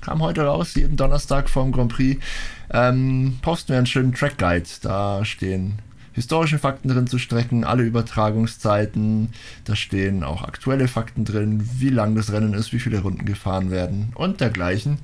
kam 0.00 0.22
heute 0.22 0.42
raus, 0.42 0.74
jeden 0.74 0.96
Donnerstag 0.96 1.50
vorm 1.50 1.72
Grand 1.72 1.92
Prix, 1.92 2.22
ähm, 2.72 3.38
posten 3.42 3.70
wir 3.70 3.78
einen 3.78 3.86
schönen 3.86 4.14
Track 4.14 4.38
Guide. 4.38 4.68
Da 4.82 5.24
stehen 5.24 5.78
historische 6.12 6.58
Fakten 6.58 6.88
drin 6.88 7.06
zu 7.06 7.18
Strecken, 7.18 7.64
alle 7.64 7.82
Übertragungszeiten. 7.82 9.30
Da 9.64 9.76
stehen 9.76 10.24
auch 10.24 10.42
aktuelle 10.42 10.88
Fakten 10.88 11.24
drin, 11.24 11.68
wie 11.78 11.90
lang 11.90 12.14
das 12.14 12.32
Rennen 12.32 12.54
ist, 12.54 12.72
wie 12.72 12.80
viele 12.80 13.00
Runden 13.00 13.24
gefahren 13.24 13.70
werden 13.70 14.12
und 14.14 14.40
dergleichen 14.40 14.98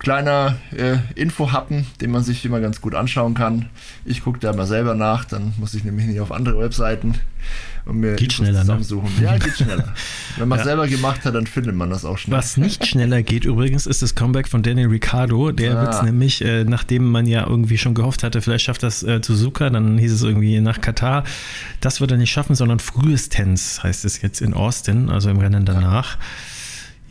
kleiner 0.00 0.56
äh, 0.74 0.96
Infohappen, 1.14 1.86
den 2.00 2.10
man 2.10 2.24
sich 2.24 2.44
immer 2.44 2.60
ganz 2.60 2.80
gut 2.80 2.94
anschauen 2.94 3.34
kann. 3.34 3.68
Ich 4.04 4.24
gucke 4.24 4.40
da 4.40 4.52
mal 4.52 4.66
selber 4.66 4.94
nach, 4.94 5.26
dann 5.26 5.52
muss 5.58 5.74
ich 5.74 5.84
nämlich 5.84 6.06
nicht 6.06 6.20
auf 6.20 6.32
andere 6.32 6.58
Webseiten 6.58 7.14
und 7.84 7.98
mir 8.00 8.16
geht 8.16 8.32
schneller, 8.32 8.52
ne? 8.52 8.60
zusammensuchen. 8.60 9.10
Ne? 9.18 9.24
Ja, 9.24 9.38
geht 9.38 9.56
schneller. 9.56 9.94
Wenn 10.36 10.48
man 10.48 10.58
es 10.58 10.64
ja. 10.64 10.70
selber 10.70 10.88
gemacht 10.88 11.24
hat, 11.24 11.34
dann 11.34 11.46
findet 11.46 11.74
man 11.74 11.90
das 11.90 12.04
auch 12.04 12.18
schnell. 12.18 12.38
Was 12.38 12.56
nicht 12.56 12.86
schneller 12.86 13.22
geht 13.22 13.44
übrigens, 13.44 13.86
ist 13.86 14.02
das 14.02 14.14
Comeback 14.14 14.48
von 14.48 14.62
Daniel 14.62 14.88
Ricciardo. 14.88 15.52
Der 15.52 15.76
ah. 15.76 15.82
wird 15.82 15.94
es 15.94 16.02
nämlich, 16.02 16.44
äh, 16.44 16.64
nachdem 16.64 17.10
man 17.10 17.26
ja 17.26 17.46
irgendwie 17.46 17.78
schon 17.78 17.94
gehofft 17.94 18.22
hatte, 18.22 18.42
vielleicht 18.42 18.64
schafft 18.64 18.82
das 18.82 19.02
äh, 19.02 19.20
Suzuka, 19.22 19.70
dann 19.70 19.98
hieß 19.98 20.12
es 20.12 20.22
irgendwie 20.22 20.60
nach 20.60 20.80
Katar. 20.80 21.24
Das 21.80 22.00
wird 22.00 22.10
er 22.10 22.16
nicht 22.16 22.30
schaffen, 22.30 22.54
sondern 22.54 22.78
frühestens 22.78 23.82
heißt 23.82 24.04
es 24.04 24.22
jetzt 24.22 24.40
in 24.40 24.54
Austin, 24.54 25.10
also 25.10 25.30
im 25.30 25.38
Rennen 25.38 25.64
danach. 25.64 26.14
Ja. 26.14 26.20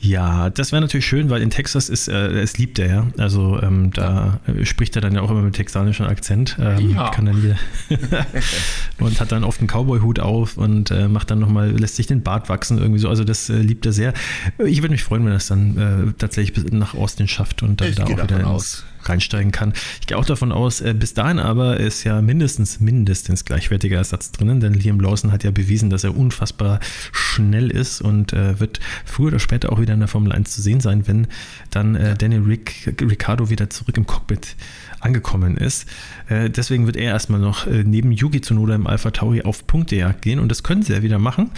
Ja, 0.02 0.50
das 0.50 0.72
wäre 0.72 0.82
natürlich 0.82 1.06
schön, 1.06 1.30
weil 1.30 1.42
in 1.42 1.50
Texas 1.50 1.90
ist, 1.90 2.08
äh, 2.08 2.40
es 2.40 2.58
liebt 2.58 2.80
er 2.80 2.88
ja. 2.88 3.08
Also 3.18 3.62
ähm, 3.62 3.92
da 3.92 4.40
ja. 4.48 4.66
spricht 4.66 4.96
er 4.96 5.02
dann 5.02 5.14
ja 5.14 5.22
auch 5.22 5.30
immer 5.30 5.42
mit 5.42 5.56
texanischem 5.56 6.06
Akzent. 6.06 6.58
Ähm, 6.60 6.92
ja. 6.92 7.10
Kann 7.10 7.26
dann 7.26 7.58
und 9.00 9.20
hat 9.20 9.32
dann 9.32 9.44
oft 9.44 9.60
einen 9.60 9.68
Cowboy-Hut 9.68 10.20
auf 10.20 10.58
und 10.58 10.92
äh, 10.92 11.10
macht 11.10 11.32
dann 11.32 11.40
nochmal, 11.40 11.72
lässt 11.72 11.98
sich 11.98 12.08
den 12.08 12.24
Bart 12.24 12.48
wachsen 12.48 12.78
irgendwie 12.78 13.00
so. 13.00 13.10
Also 13.10 13.26
das 13.26 13.50
äh, 13.50 13.58
liebt 13.58 13.86
er 13.86 13.92
sehr. 13.92 14.14
Ich 14.58 14.82
würde 14.82 14.94
mich 14.94 15.04
freuen, 15.04 15.26
wenn 15.26 15.32
er 15.32 15.38
es 15.38 15.48
dann 15.48 15.78
äh, 15.78 16.14
tatsächlich 16.18 16.72
nach 16.72 16.94
Austin 16.94 17.28
schafft 17.28 17.62
und 17.62 17.82
dann 17.82 17.90
ich 17.90 17.96
da 17.96 18.06
auch 18.06 18.10
wieder 18.10 18.40
ins, 18.40 18.46
aus 18.46 18.86
reinsteigen 19.04 19.52
kann. 19.52 19.74
Ich 20.02 20.08
gehe 20.08 20.18
auch 20.18 20.26
davon 20.26 20.52
aus, 20.52 20.82
äh, 20.82 20.94
bis 20.94 21.14
dahin 21.14 21.40
aber 21.40 21.80
ist 21.80 22.04
ja 22.04 22.22
mindestens, 22.22 22.80
mindestens 22.80 23.46
gleichwertiger 23.46 23.98
Ersatz 23.98 24.32
drinnen, 24.32 24.60
denn 24.60 24.74
Liam 24.74 25.00
Lawson 25.00 25.32
hat 25.32 25.44
ja 25.44 25.52
bewiesen, 25.52 25.90
dass 25.90 26.04
er 26.04 26.16
unfassbar 26.16 26.80
schnell 27.12 27.70
ist 27.70 28.02
und 28.02 28.34
äh, 28.34 28.60
wird 28.60 28.80
früher 29.06 29.28
oder 29.28 29.40
später 29.40 29.72
auch 29.72 29.80
wieder 29.80 29.94
in 29.94 30.00
der 30.00 30.10
Formel 30.10 30.32
1 30.32 30.52
zu 30.52 30.62
sehen 30.62 30.80
sein, 30.80 31.08
wenn 31.08 31.28
dann 31.70 31.96
äh, 31.96 32.16
Daniel 32.16 32.42
Rick, 32.42 32.96
Ricciardo 33.02 33.50
wieder 33.50 33.70
zurück 33.70 33.98
im 33.98 34.06
Cockpit 34.06 34.56
angekommen 35.02 35.56
ist. 35.56 35.86
Deswegen 36.30 36.86
wird 36.86 36.98
er 36.98 37.14
erstmal 37.14 37.40
noch 37.40 37.66
neben 37.68 38.12
Yuki 38.12 38.42
Tsunoda 38.42 38.76
im 38.76 38.86
Alpha 38.86 39.12
Tauri 39.12 39.44
auf 39.44 39.66
Punktejagd 39.66 40.22
gehen 40.22 40.40
und 40.40 40.50
das 40.50 40.62
können 40.62 40.82
sie 40.84 40.92
ja 40.92 41.02
wieder 41.02 41.20
machen. 41.20 41.52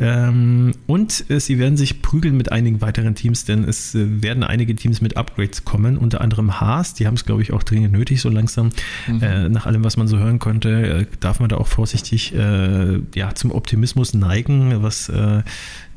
Ähm, 0.00 0.72
und 0.88 1.24
sie 1.28 1.58
werden 1.60 1.76
sich 1.76 2.02
prügeln 2.02 2.36
mit 2.36 2.50
einigen 2.50 2.80
weiteren 2.80 3.14
Teams, 3.14 3.44
denn 3.44 3.62
es 3.62 3.92
werden 3.94 4.42
einige 4.42 4.74
Teams 4.74 5.00
mit 5.00 5.16
Upgrades 5.16 5.64
kommen, 5.64 5.98
unter 5.98 6.20
anderem 6.20 6.60
Haas, 6.60 6.79
die 6.94 7.06
haben 7.06 7.14
es 7.14 7.24
glaube 7.24 7.42
ich 7.42 7.52
auch 7.52 7.62
dringend 7.62 7.92
nötig, 7.92 8.20
so 8.20 8.28
langsam. 8.28 8.70
Mhm. 9.06 9.52
nach 9.52 9.66
allem, 9.66 9.84
was 9.84 9.96
man 9.96 10.08
so 10.08 10.18
hören 10.18 10.38
konnte, 10.38 11.06
darf 11.20 11.40
man 11.40 11.48
da 11.48 11.56
auch 11.56 11.66
vorsichtig 11.68 12.32
ja, 12.32 13.34
zum 13.34 13.52
Optimismus 13.52 14.14
neigen, 14.14 14.82
was 14.82 15.10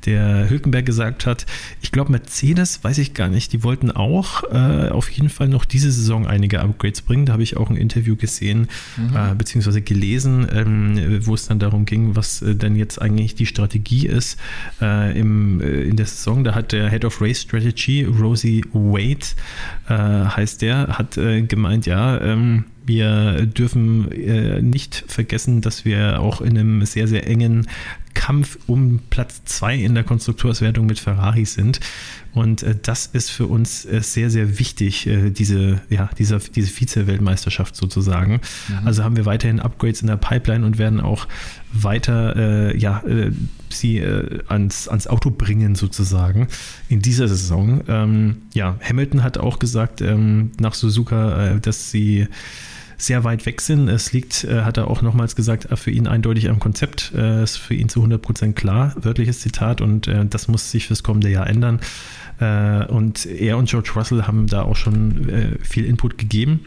der 0.05 0.49
Hülkenberg 0.49 0.85
gesagt 0.85 1.25
hat. 1.25 1.45
Ich 1.81 1.91
glaube, 1.91 2.11
Mercedes, 2.11 2.83
weiß 2.83 2.97
ich 2.97 3.13
gar 3.13 3.29
nicht, 3.29 3.53
die 3.53 3.63
wollten 3.63 3.91
auch 3.91 4.43
äh, 4.51 4.89
auf 4.89 5.09
jeden 5.09 5.29
Fall 5.29 5.47
noch 5.47 5.65
diese 5.65 5.91
Saison 5.91 6.27
einige 6.27 6.61
Upgrades 6.61 7.01
bringen. 7.01 7.25
Da 7.25 7.33
habe 7.33 7.43
ich 7.43 7.57
auch 7.57 7.69
ein 7.69 7.77
Interview 7.77 8.15
gesehen, 8.15 8.67
mhm. 8.97 9.15
äh, 9.15 9.35
beziehungsweise 9.35 9.81
gelesen, 9.81 10.47
ähm, 10.53 11.25
wo 11.25 11.33
es 11.33 11.47
dann 11.47 11.59
darum 11.59 11.85
ging, 11.85 12.15
was 12.15 12.41
äh, 12.41 12.55
denn 12.55 12.75
jetzt 12.75 13.01
eigentlich 13.01 13.35
die 13.35 13.45
Strategie 13.45 14.07
ist 14.07 14.37
äh, 14.81 15.17
im, 15.17 15.61
äh, 15.61 15.83
in 15.83 15.95
der 15.95 16.05
Saison. 16.05 16.43
Da 16.43 16.55
hat 16.55 16.71
der 16.71 16.89
Head 16.89 17.05
of 17.05 17.21
Race 17.21 17.41
Strategy, 17.41 18.03
Rosie 18.03 18.63
Wade, 18.73 19.25
äh, 19.87 19.93
heißt 19.93 20.61
der, 20.61 20.97
hat 20.97 21.13
gemeint, 21.13 21.85
ja, 21.85 22.19
ähm, 22.21 22.65
wir 22.85 23.45
dürfen 23.45 24.11
äh, 24.11 24.61
nicht 24.61 25.03
vergessen, 25.07 25.61
dass 25.61 25.85
wir 25.85 26.19
auch 26.19 26.41
in 26.41 26.57
einem 26.57 26.85
sehr, 26.85 27.07
sehr 27.07 27.27
engen 27.27 27.67
Kampf 28.13 28.57
um 28.67 28.99
Platz 29.09 29.41
2 29.45 29.75
in 29.75 29.95
der 29.95 30.03
Konstrukteurswertung 30.03 30.85
mit 30.85 30.99
Ferrari 30.99 31.45
sind. 31.45 31.79
Und 32.33 32.63
äh, 32.63 32.75
das 32.81 33.07
ist 33.07 33.29
für 33.29 33.47
uns 33.47 33.85
äh, 33.85 34.01
sehr, 34.01 34.29
sehr 34.29 34.59
wichtig, 34.59 35.07
äh, 35.07 35.29
diese, 35.29 35.81
ja, 35.89 36.09
dieser, 36.17 36.39
diese 36.39 36.67
Vize-Weltmeisterschaft 36.69 37.75
sozusagen. 37.75 38.41
Mhm. 38.69 38.87
Also 38.87 39.03
haben 39.03 39.15
wir 39.15 39.25
weiterhin 39.25 39.59
Upgrades 39.59 40.01
in 40.01 40.07
der 40.07 40.17
Pipeline 40.17 40.65
und 40.65 40.77
werden 40.77 40.99
auch 40.99 41.27
weiter 41.71 42.75
ja, 42.75 43.01
sie 43.69 44.03
ans, 44.47 44.87
ans 44.87 45.07
Auto 45.07 45.31
bringen 45.31 45.73
sozusagen 45.73 46.47
in 46.87 47.01
dieser 47.01 47.27
Saison. 47.27 47.81
Ähm, 47.87 48.43
ja, 48.53 48.77
Hamilton 48.87 49.23
hat 49.23 49.39
auch 49.39 49.57
gesagt 49.57 50.01
ähm, 50.01 50.51
nach 50.59 50.75
Suzuka, 50.75 51.55
dass 51.59 51.89
sie 51.89 52.27
sehr 52.97 53.23
weit 53.23 53.45
weg 53.45 53.61
sind. 53.61 53.87
Es 53.87 54.13
liegt, 54.13 54.43
äh, 54.43 54.61
hat 54.61 54.77
er 54.77 54.87
auch 54.87 55.01
nochmals 55.01 55.35
gesagt, 55.35 55.71
äh, 55.71 55.75
für 55.75 55.91
ihn 55.91 56.07
eindeutig 56.07 56.49
am 56.49 56.59
Konzept. 56.59 57.11
Äh, 57.15 57.43
ist 57.43 57.57
für 57.57 57.73
ihn 57.73 57.89
zu 57.89 58.03
100% 58.03 58.53
klar, 58.53 58.93
wörtliches 58.99 59.39
Zitat. 59.39 59.81
Und 59.81 60.07
äh, 60.07 60.25
das 60.25 60.47
muss 60.47 60.71
sich 60.71 60.87
fürs 60.87 61.03
kommende 61.03 61.29
Jahr 61.29 61.47
ändern. 61.47 61.79
Äh, 62.39 62.85
und 62.85 63.25
er 63.25 63.57
und 63.57 63.69
George 63.69 63.91
Russell 63.95 64.23
haben 64.23 64.47
da 64.47 64.63
auch 64.63 64.75
schon 64.75 65.29
äh, 65.29 65.57
viel 65.61 65.85
Input 65.85 66.17
gegeben. 66.17 66.61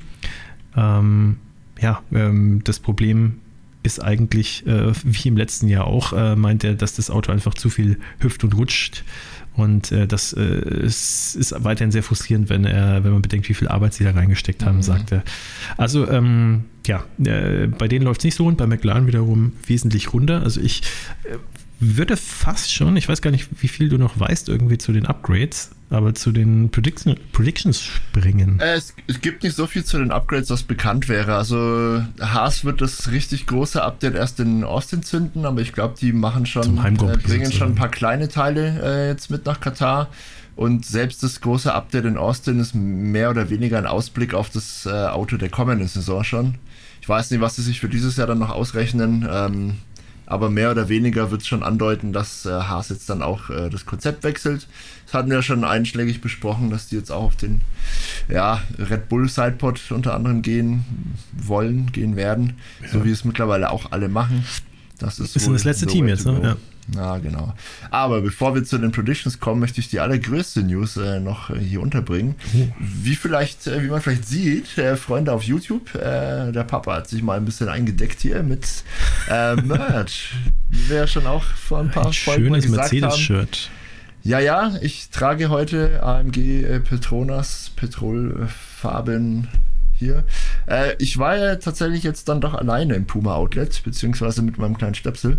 Ähm, 0.76 1.36
ja, 1.80 2.02
ähm, 2.12 2.62
das 2.64 2.80
Problem 2.80 3.40
ist 3.82 4.02
eigentlich, 4.02 4.64
wie 4.66 5.28
im 5.28 5.36
letzten 5.36 5.68
Jahr 5.68 5.84
auch, 5.84 6.10
meint 6.34 6.64
er, 6.64 6.74
dass 6.74 6.96
das 6.96 7.08
Auto 7.08 7.30
einfach 7.30 7.54
zu 7.54 7.70
viel 7.70 8.00
hüpft 8.18 8.42
und 8.42 8.56
rutscht. 8.56 9.04
Und 9.56 9.90
äh, 9.90 10.06
das 10.06 10.32
äh, 10.34 10.42
ist, 10.42 11.34
ist, 11.34 11.54
weiterhin 11.64 11.90
sehr 11.90 12.02
frustrierend, 12.02 12.50
wenn 12.50 12.64
er, 12.64 13.04
wenn 13.04 13.12
man 13.12 13.22
bedenkt, 13.22 13.48
wie 13.48 13.54
viel 13.54 13.68
Arbeit 13.68 13.94
sie 13.94 14.04
da 14.04 14.10
reingesteckt 14.10 14.64
haben, 14.64 14.76
mhm. 14.76 14.82
sagt 14.82 15.12
er. 15.12 15.22
Also, 15.78 16.08
ähm, 16.08 16.64
ja, 16.86 17.04
äh, 17.24 17.66
bei 17.66 17.88
denen 17.88 18.04
läuft 18.04 18.20
es 18.20 18.24
nicht 18.24 18.34
so 18.34 18.46
und 18.46 18.58
bei 18.58 18.66
McLaren 18.66 19.06
wiederum 19.06 19.52
wesentlich 19.66 20.12
runter. 20.12 20.42
Also 20.42 20.60
ich 20.60 20.82
äh, 21.24 21.36
würde 21.78 22.16
fast 22.16 22.72
schon, 22.72 22.96
ich 22.96 23.08
weiß 23.08 23.20
gar 23.20 23.30
nicht, 23.30 23.48
wie 23.60 23.68
viel 23.68 23.88
du 23.88 23.98
noch 23.98 24.18
weißt 24.18 24.48
irgendwie 24.48 24.78
zu 24.78 24.92
den 24.92 25.06
Upgrades, 25.06 25.70
aber 25.90 26.14
zu 26.14 26.32
den 26.32 26.70
Prediction, 26.70 27.16
Predictions 27.32 27.82
springen. 27.82 28.58
Äh, 28.60 28.74
es, 28.74 28.94
es, 29.06 29.20
gibt 29.20 29.42
nicht 29.42 29.54
so 29.54 29.66
viel 29.66 29.84
zu 29.84 29.98
den 29.98 30.10
Upgrades, 30.10 30.50
was 30.50 30.62
bekannt 30.62 31.08
wäre. 31.08 31.36
Also 31.36 32.02
Haas 32.20 32.64
wird 32.64 32.80
das 32.80 33.10
richtig 33.10 33.46
große 33.46 33.82
Update 33.82 34.14
erst 34.14 34.40
in 34.40 34.64
Austin 34.64 35.02
zünden, 35.02 35.44
aber 35.44 35.60
ich 35.60 35.72
glaube, 35.72 35.94
die 36.00 36.12
machen 36.12 36.46
schon, 36.46 36.78
äh, 36.78 37.16
bringen 37.18 37.52
schon 37.52 37.72
ein 37.72 37.74
paar 37.74 37.90
kleine 37.90 38.28
Teile 38.28 38.80
äh, 38.82 39.08
jetzt 39.08 39.30
mit 39.30 39.44
nach 39.44 39.60
Katar. 39.60 40.08
Und 40.56 40.86
selbst 40.86 41.22
das 41.22 41.42
große 41.42 41.72
Update 41.72 42.06
in 42.06 42.16
Austin 42.16 42.58
ist 42.58 42.74
mehr 42.74 43.28
oder 43.28 43.50
weniger 43.50 43.76
ein 43.76 43.86
Ausblick 43.86 44.32
auf 44.32 44.48
das 44.48 44.86
äh, 44.86 44.90
Auto 44.90 45.36
der 45.36 45.50
kommenden 45.50 45.86
Saison 45.86 46.24
schon. 46.24 46.54
Ich 47.02 47.08
weiß 47.08 47.30
nicht, 47.30 47.40
was 47.40 47.56
sie 47.56 47.62
sich 47.62 47.78
für 47.78 47.90
dieses 47.90 48.16
Jahr 48.16 48.26
dann 48.26 48.38
noch 48.38 48.50
ausrechnen. 48.50 49.28
Ähm, 49.30 49.74
aber 50.26 50.50
mehr 50.50 50.72
oder 50.72 50.88
weniger 50.88 51.30
wird 51.30 51.42
es 51.42 51.46
schon 51.46 51.62
andeuten, 51.62 52.12
dass 52.12 52.44
äh, 52.46 52.50
Haas 52.50 52.88
jetzt 52.88 53.08
dann 53.08 53.22
auch 53.22 53.48
äh, 53.48 53.70
das 53.70 53.86
Konzept 53.86 54.24
wechselt. 54.24 54.66
Das 55.06 55.14
hatten 55.14 55.30
wir 55.30 55.36
ja 55.36 55.42
schon 55.42 55.64
einschlägig 55.64 56.20
besprochen, 56.20 56.70
dass 56.70 56.88
die 56.88 56.96
jetzt 56.96 57.10
auch 57.10 57.22
auf 57.22 57.36
den 57.36 57.60
ja, 58.28 58.60
Red 58.78 59.08
Bull 59.08 59.28
Sidepod 59.28 59.80
unter 59.90 60.14
anderem 60.14 60.42
gehen 60.42 60.84
wollen, 61.32 61.92
gehen 61.92 62.16
werden, 62.16 62.54
ja. 62.82 62.88
so 62.88 63.04
wie 63.04 63.10
es 63.10 63.24
mittlerweile 63.24 63.70
auch 63.70 63.92
alle 63.92 64.08
machen. 64.08 64.44
Das 64.98 65.20
ist, 65.20 65.36
ist 65.36 65.48
das 65.48 65.64
letzte 65.64 65.86
Team 65.86 66.08
jetzt, 66.08 66.26
ne? 66.26 66.40
Ja. 66.42 66.56
Ja, 66.94 67.18
genau. 67.18 67.52
Aber 67.90 68.20
bevor 68.20 68.54
wir 68.54 68.64
zu 68.64 68.78
den 68.78 68.92
Predictions 68.92 69.40
kommen, 69.40 69.60
möchte 69.60 69.80
ich 69.80 69.88
die 69.88 69.98
allergrößte 69.98 70.62
News 70.62 70.96
äh, 70.96 71.18
noch 71.18 71.50
äh, 71.50 71.58
hier 71.58 71.80
unterbringen. 71.80 72.36
Oh. 72.54 72.68
Wie 72.78 73.16
vielleicht, 73.16 73.66
äh, 73.66 73.82
wie 73.82 73.88
man 73.88 74.00
vielleicht 74.00 74.26
sieht, 74.26 74.78
äh, 74.78 74.96
Freunde 74.96 75.32
auf 75.32 75.42
YouTube, 75.42 75.94
äh, 75.96 76.52
der 76.52 76.64
Papa 76.64 76.94
hat 76.94 77.08
sich 77.08 77.22
mal 77.22 77.36
ein 77.36 77.44
bisschen 77.44 77.68
eingedeckt 77.68 78.20
hier 78.20 78.42
mit 78.42 78.84
Merch. 79.64 80.34
ja 80.88 81.06
schon 81.06 81.26
auch 81.26 81.42
vor 81.42 81.80
ein 81.80 81.90
paar 81.90 82.06
ein 82.06 82.12
Folgen 82.12 82.44
schönes 82.44 82.68
Mercedes-Shirt. 82.68 83.70
Ja, 84.22 84.38
ja, 84.38 84.74
ich 84.80 85.10
trage 85.10 85.50
heute 85.50 86.02
AMG 86.02 86.80
Petronas 86.84 87.70
Petrolfarben 87.76 89.48
hier. 89.94 90.24
ich 90.98 91.16
war 91.18 91.36
ja 91.36 91.56
tatsächlich 91.56 92.02
jetzt 92.02 92.28
dann 92.28 92.40
doch 92.40 92.54
alleine 92.54 92.94
im 92.94 93.06
Puma 93.06 93.34
Outlet, 93.34 93.82
beziehungsweise 93.84 94.42
mit 94.42 94.58
meinem 94.58 94.76
kleinen 94.76 94.94
Stöpsel. 94.94 95.38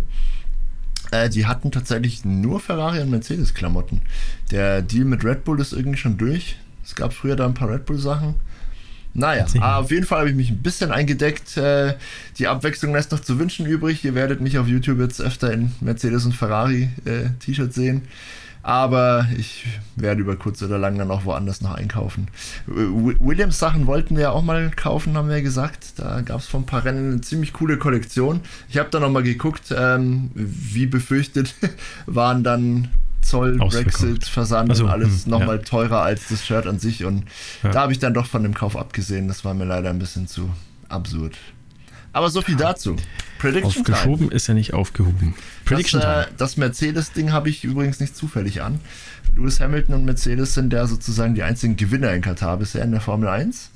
Äh, 1.10 1.28
die 1.28 1.46
hatten 1.46 1.70
tatsächlich 1.70 2.24
nur 2.24 2.60
Ferrari 2.60 3.00
und 3.00 3.10
Mercedes-Klamotten. 3.10 4.02
Der 4.50 4.82
Deal 4.82 5.04
mit 5.04 5.24
Red 5.24 5.44
Bull 5.44 5.60
ist 5.60 5.72
irgendwie 5.72 5.98
schon 5.98 6.18
durch. 6.18 6.56
Es 6.84 6.94
gab 6.94 7.12
früher 7.12 7.36
da 7.36 7.46
ein 7.46 7.54
paar 7.54 7.70
Red 7.70 7.86
Bull-Sachen. 7.86 8.34
Naja, 9.14 9.46
aber 9.60 9.78
auf 9.78 9.90
jeden 9.90 10.06
Fall 10.06 10.20
habe 10.20 10.30
ich 10.30 10.36
mich 10.36 10.50
ein 10.50 10.62
bisschen 10.62 10.92
eingedeckt. 10.92 11.56
Äh, 11.56 11.94
die 12.38 12.46
Abwechslung 12.46 12.92
lässt 12.92 13.10
noch 13.10 13.20
zu 13.20 13.38
wünschen 13.38 13.66
übrig. 13.66 14.04
Ihr 14.04 14.14
werdet 14.14 14.40
mich 14.40 14.58
auf 14.58 14.68
YouTube 14.68 15.00
jetzt 15.00 15.20
öfter 15.20 15.52
in 15.52 15.72
Mercedes 15.80 16.24
und 16.24 16.34
Ferrari 16.34 16.90
äh, 17.04 17.30
T-Shirts 17.40 17.74
sehen. 17.74 18.02
Aber 18.68 19.26
ich 19.34 19.64
werde 19.96 20.20
über 20.20 20.36
kurz 20.36 20.60
oder 20.60 20.76
lang 20.76 20.98
dann 20.98 21.10
auch 21.10 21.24
woanders 21.24 21.62
noch 21.62 21.72
einkaufen. 21.72 22.28
Williams 22.66 23.58
Sachen 23.58 23.86
wollten 23.86 24.14
wir 24.14 24.24
ja 24.24 24.30
auch 24.32 24.42
mal 24.42 24.70
kaufen, 24.76 25.16
haben 25.16 25.28
wir 25.30 25.36
ja 25.36 25.42
gesagt. 25.42 25.94
Da 25.96 26.20
gab 26.20 26.40
es 26.40 26.48
vor 26.48 26.60
ein 26.60 26.66
paar 26.66 26.84
Rennen 26.84 27.12
eine 27.12 27.20
ziemlich 27.22 27.54
coole 27.54 27.78
Kollektion. 27.78 28.42
Ich 28.68 28.76
habe 28.76 28.90
da 28.90 29.00
nochmal 29.00 29.22
geguckt, 29.22 29.74
ähm, 29.74 30.30
wie 30.34 30.84
befürchtet 30.84 31.54
waren 32.06 32.44
dann 32.44 32.90
Zoll, 33.22 33.56
Brexit, 33.56 34.26
Versand 34.26 34.68
also, 34.68 34.84
und 34.84 34.90
alles 34.90 35.24
hm, 35.24 35.30
nochmal 35.30 35.56
ja. 35.56 35.62
teurer 35.62 36.02
als 36.02 36.28
das 36.28 36.44
Shirt 36.44 36.66
an 36.66 36.78
sich. 36.78 37.06
Und 37.06 37.24
ja. 37.62 37.70
da 37.70 37.80
habe 37.80 37.92
ich 37.92 38.00
dann 38.00 38.12
doch 38.12 38.26
von 38.26 38.42
dem 38.42 38.52
Kauf 38.52 38.76
abgesehen. 38.76 39.28
Das 39.28 39.46
war 39.46 39.54
mir 39.54 39.64
leider 39.64 39.88
ein 39.88 39.98
bisschen 39.98 40.28
zu 40.28 40.50
absurd. 40.90 41.38
Aber 42.12 42.28
so 42.28 42.42
viel 42.42 42.56
dazu. 42.56 42.96
Prediction 43.38 43.82
Aufgeschoben 43.82 44.28
Time. 44.28 44.32
ist 44.32 44.46
ja 44.48 44.54
nicht 44.54 44.74
aufgehoben. 44.74 45.34
Prediction 45.64 46.00
das, 46.00 46.26
äh, 46.26 46.30
das 46.36 46.56
Mercedes-Ding 46.56 47.32
habe 47.32 47.48
ich 47.48 47.64
übrigens 47.64 48.00
nicht 48.00 48.16
zufällig 48.16 48.62
an. 48.62 48.80
Lewis 49.36 49.60
Hamilton 49.60 49.94
und 49.94 50.04
Mercedes 50.04 50.54
sind 50.54 50.72
ja 50.72 50.86
sozusagen 50.86 51.34
die 51.34 51.42
einzigen 51.42 51.76
Gewinner 51.76 52.12
in 52.12 52.22
Katar 52.22 52.56
bisher 52.56 52.82
in 52.84 52.90
der 52.90 53.00
Formel 53.00 53.28
1. 53.28 53.70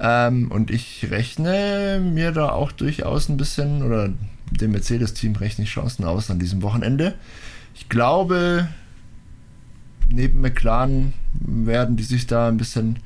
Ähm, 0.00 0.50
und 0.50 0.70
ich 0.70 1.06
rechne 1.10 2.00
mir 2.02 2.32
da 2.32 2.48
auch 2.48 2.72
durchaus 2.72 3.28
ein 3.28 3.36
bisschen, 3.36 3.82
oder 3.82 4.10
dem 4.50 4.72
Mercedes-Team 4.72 5.36
rechne 5.36 5.64
ich 5.64 5.70
Chancen 5.70 6.04
aus 6.04 6.30
an 6.30 6.38
diesem 6.38 6.62
Wochenende. 6.62 7.14
Ich 7.74 7.88
glaube, 7.88 8.68
neben 10.08 10.40
McLaren 10.40 11.12
werden 11.32 11.96
die 11.96 12.02
sich 12.02 12.26
da 12.26 12.48
ein 12.48 12.56
bisschen 12.56 12.98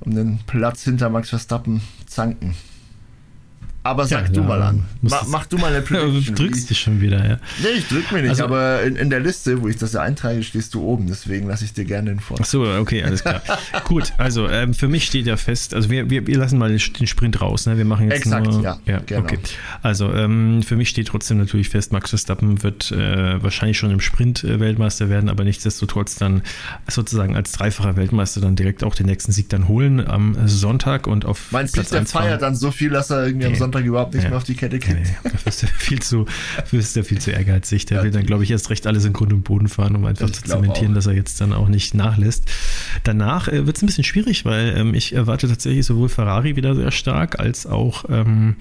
um 0.00 0.14
den 0.14 0.38
Platz 0.46 0.84
hinter 0.84 1.10
Max 1.10 1.30
Verstappen 1.30 1.82
zanken. 2.06 2.54
Aber 3.82 4.06
sag 4.06 4.26
ja, 4.26 4.32
du 4.32 4.42
mal 4.42 4.60
an. 4.60 4.84
Ma, 5.00 5.22
mach 5.28 5.46
du 5.46 5.56
mal 5.56 5.72
eine 5.72 5.80
Prediction. 5.82 6.34
Du 6.34 6.42
drückst 6.42 6.68
dich 6.68 6.78
schon 6.78 7.00
wieder, 7.00 7.26
ja. 7.26 7.38
Nee, 7.62 7.78
ich 7.78 7.88
drück 7.88 8.12
mich 8.12 8.22
nicht, 8.22 8.30
also, 8.30 8.44
aber 8.44 8.82
in, 8.82 8.96
in, 8.96 9.08
der 9.08 9.20
Liste, 9.20 9.62
wo 9.62 9.68
ich 9.68 9.78
das 9.78 9.94
ja 9.94 10.02
eintrage, 10.02 10.42
stehst 10.42 10.74
du 10.74 10.82
oben. 10.82 11.06
Deswegen 11.06 11.48
lasse 11.48 11.64
ich 11.64 11.72
dir 11.72 11.86
gerne 11.86 12.10
den 12.10 12.20
vor. 12.20 12.36
Ach 12.38 12.44
so, 12.44 12.62
okay, 12.62 13.02
alles 13.02 13.22
klar. 13.22 13.40
Gut, 13.84 14.12
also 14.18 14.48
ähm, 14.50 14.74
für 14.74 14.86
mich 14.86 15.06
steht 15.06 15.26
ja 15.26 15.38
fest, 15.38 15.72
also 15.72 15.88
wir, 15.88 16.10
wir, 16.10 16.26
wir 16.26 16.36
lassen 16.36 16.58
mal 16.58 16.68
den 16.68 17.06
Sprint 17.06 17.40
raus. 17.40 17.64
Ne? 17.64 17.78
Wir 17.78 17.86
machen 17.86 18.10
jetzt 18.10 18.26
Exakt, 18.26 18.46
nur, 18.46 18.62
ja, 18.62 18.78
ja 18.84 19.00
genau. 19.06 19.20
Okay. 19.22 19.38
Also 19.82 20.12
ähm, 20.12 20.62
für 20.62 20.76
mich 20.76 20.90
steht 20.90 21.08
trotzdem 21.08 21.38
natürlich 21.38 21.70
fest, 21.70 21.90
Max 21.90 22.10
Verstappen 22.10 22.62
wird 22.62 22.92
äh, 22.92 23.42
wahrscheinlich 23.42 23.78
schon 23.78 23.90
im 23.90 24.00
Sprint 24.00 24.44
äh, 24.44 24.60
Weltmeister 24.60 25.08
werden, 25.08 25.30
aber 25.30 25.44
nichtsdestotrotz 25.44 26.16
dann 26.16 26.42
sozusagen 26.86 27.34
als 27.34 27.52
dreifacher 27.52 27.96
Weltmeister 27.96 28.42
dann 28.42 28.56
direkt 28.56 28.84
auch 28.84 28.94
den 28.94 29.06
nächsten 29.06 29.32
Sieg 29.32 29.48
dann 29.48 29.68
holen 29.68 30.06
am 30.06 30.36
Sonntag 30.46 31.06
und 31.06 31.24
auf 31.24 31.50
Meinst 31.50 31.78
du, 31.78 31.82
der 31.82 32.04
feiert 32.04 32.42
dann 32.42 32.54
so 32.54 32.70
viel, 32.70 32.90
dass 32.90 33.08
er 33.08 33.24
irgendwie 33.24 33.46
am 33.46 33.54
Sonntag 33.54 33.69
Sonntag 33.70 33.84
überhaupt 33.84 34.14
nicht 34.14 34.24
ja. 34.24 34.30
mehr 34.30 34.36
auf 34.36 34.44
die 34.44 34.54
Kette 34.54 34.78
kriegt. 34.78 35.00
Nee. 35.00 35.16
Dafür 35.30 35.46
ist 35.46 35.62
er 35.62 35.68
viel 35.68 36.00
zu, 36.00 36.26
ist 36.72 36.96
er 36.96 37.04
viel 37.04 37.20
zu 37.20 37.30
ehrgeizig. 37.30 37.86
Der 37.86 37.98
ja. 37.98 38.04
will 38.04 38.10
dann, 38.10 38.26
glaube 38.26 38.42
ich, 38.42 38.50
erst 38.50 38.70
recht 38.70 38.86
alles 38.86 39.04
in 39.04 39.12
Grund 39.12 39.32
und 39.32 39.44
Boden 39.44 39.68
fahren, 39.68 39.94
um 39.94 40.04
einfach 40.04 40.26
ich 40.26 40.34
zu 40.34 40.42
zementieren, 40.42 40.92
auch. 40.92 40.96
dass 40.96 41.06
er 41.06 41.14
jetzt 41.14 41.40
dann 41.40 41.52
auch 41.52 41.68
nicht 41.68 41.94
nachlässt. 41.94 42.50
Danach 43.04 43.48
äh, 43.48 43.66
wird 43.66 43.76
es 43.76 43.82
ein 43.82 43.86
bisschen 43.86 44.04
schwierig, 44.04 44.44
weil 44.44 44.74
ähm, 44.76 44.94
ich 44.94 45.14
erwarte 45.14 45.48
tatsächlich 45.48 45.86
sowohl 45.86 46.08
Ferrari 46.08 46.56
wieder 46.56 46.74
sehr 46.74 46.90
stark 46.90 47.38
als 47.38 47.66
auch 47.66 48.04
ähm, 48.08 48.56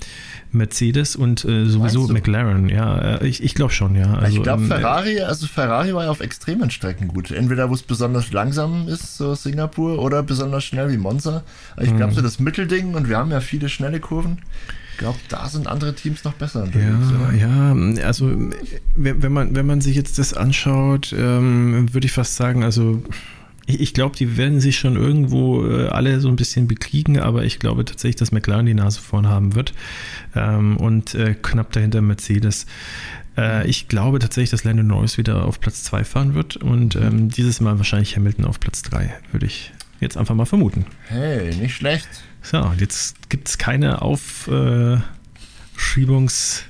Mercedes 0.51 1.15
und 1.15 1.43
äh, 1.45 1.65
sowieso 1.65 2.07
McLaren. 2.07 2.69
Ja, 2.69 3.17
äh, 3.17 3.27
ich, 3.27 3.43
ich 3.43 3.55
glaube 3.55 3.73
schon, 3.73 3.95
ja. 3.95 4.13
Also, 4.13 4.37
ich 4.37 4.43
glaube, 4.43 4.63
ähm, 4.63 4.67
Ferrari, 4.67 5.21
also 5.21 5.47
Ferrari 5.47 5.93
war 5.93 6.05
ja 6.05 6.11
auf 6.11 6.19
extremen 6.19 6.69
Strecken 6.69 7.07
gut. 7.07 7.31
Entweder 7.31 7.69
wo 7.69 7.73
es 7.73 7.83
besonders 7.83 8.31
langsam 8.31 8.87
ist, 8.87 9.17
so 9.17 9.33
Singapur, 9.33 9.99
oder 9.99 10.21
besonders 10.21 10.63
schnell 10.63 10.91
wie 10.91 10.97
Monza. 10.97 11.43
Ich 11.79 11.95
glaube, 11.95 12.11
mhm. 12.11 12.15
so 12.15 12.21
das 12.21 12.39
Mittelding 12.39 12.93
und 12.93 13.09
wir 13.09 13.17
haben 13.17 13.31
ja 13.31 13.41
viele 13.41 13.69
schnelle 13.69 13.99
Kurven 13.99 14.39
glaube, 14.99 15.17
da 15.29 15.47
sind 15.47 15.65
andere 15.65 15.95
Teams 15.95 16.23
noch 16.23 16.33
besser. 16.33 16.67
Ja, 16.75 17.31
ja, 17.31 18.05
also 18.05 18.31
wenn 18.95 19.31
man, 19.31 19.55
wenn 19.55 19.65
man 19.65 19.81
sich 19.81 19.95
jetzt 19.95 20.19
das 20.19 20.35
anschaut, 20.35 21.15
ähm, 21.17 21.91
würde 21.93 22.05
ich 22.05 22.12
fast 22.12 22.35
sagen, 22.35 22.63
also 22.63 23.01
ich, 23.65 23.79
ich 23.79 23.93
glaube, 23.93 24.15
die 24.15 24.38
werden 24.38 24.59
sich 24.59 24.77
schon 24.77 24.95
irgendwo 24.95 25.65
äh, 25.65 25.88
alle 25.88 26.19
so 26.19 26.27
ein 26.27 26.35
bisschen 26.35 26.67
bekriegen, 26.67 27.17
aber 27.19 27.45
ich 27.45 27.59
glaube 27.59 27.85
tatsächlich, 27.85 28.17
dass 28.17 28.31
McLaren 28.31 28.65
die 28.65 28.73
Nase 28.73 29.01
vorn 29.01 29.27
haben 29.27 29.55
wird 29.55 29.73
ähm, 30.35 30.77
und 30.77 31.15
äh, 31.15 31.33
knapp 31.33 31.71
dahinter 31.71 32.01
Mercedes. 32.01 32.67
Äh, 33.38 33.67
ich 33.67 33.88
glaube 33.88 34.19
tatsächlich, 34.19 34.51
dass 34.51 34.65
Landon 34.65 34.88
Norris 34.88 35.17
wieder 35.17 35.45
auf 35.45 35.59
Platz 35.59 35.83
2 35.83 36.03
fahren 36.03 36.35
wird 36.35 36.57
und 36.57 36.95
ähm, 36.95 37.29
dieses 37.29 37.62
Mal 37.62 37.77
wahrscheinlich 37.77 38.15
Hamilton 38.15 38.45
auf 38.45 38.59
Platz 38.59 38.83
3, 38.83 39.13
würde 39.31 39.45
ich 39.45 39.71
jetzt 40.01 40.17
einfach 40.17 40.35
mal 40.35 40.45
vermuten. 40.45 40.85
Hey, 41.07 41.55
nicht 41.55 41.75
schlecht. 41.75 42.07
So, 42.41 42.73
jetzt 42.78 43.30
gibt 43.30 43.47
es 43.47 43.58
keine 43.58 44.02
Aufschiebungs- 44.02 46.63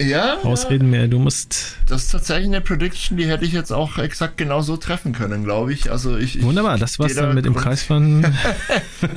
ja, 0.00 0.38
Ausreden 0.42 0.90
mehr. 0.90 1.08
Du 1.08 1.18
musst. 1.18 1.76
Das 1.88 2.04
ist 2.04 2.12
tatsächlich 2.12 2.46
eine 2.46 2.60
Prediction, 2.60 3.18
die 3.18 3.26
hätte 3.26 3.44
ich 3.44 3.52
jetzt 3.52 3.72
auch 3.72 3.98
exakt 3.98 4.36
genau 4.36 4.62
so 4.62 4.76
treffen 4.76 5.12
können, 5.12 5.42
glaube 5.42 5.72
ich. 5.72 5.90
Also 5.90 6.16
ich, 6.16 6.40
Wunderbar, 6.42 6.78
das 6.78 6.98
war's 6.98 7.14
dann 7.14 7.34
mit 7.34 7.44
dem 7.44 7.56
Kreisfahren. 7.56 8.20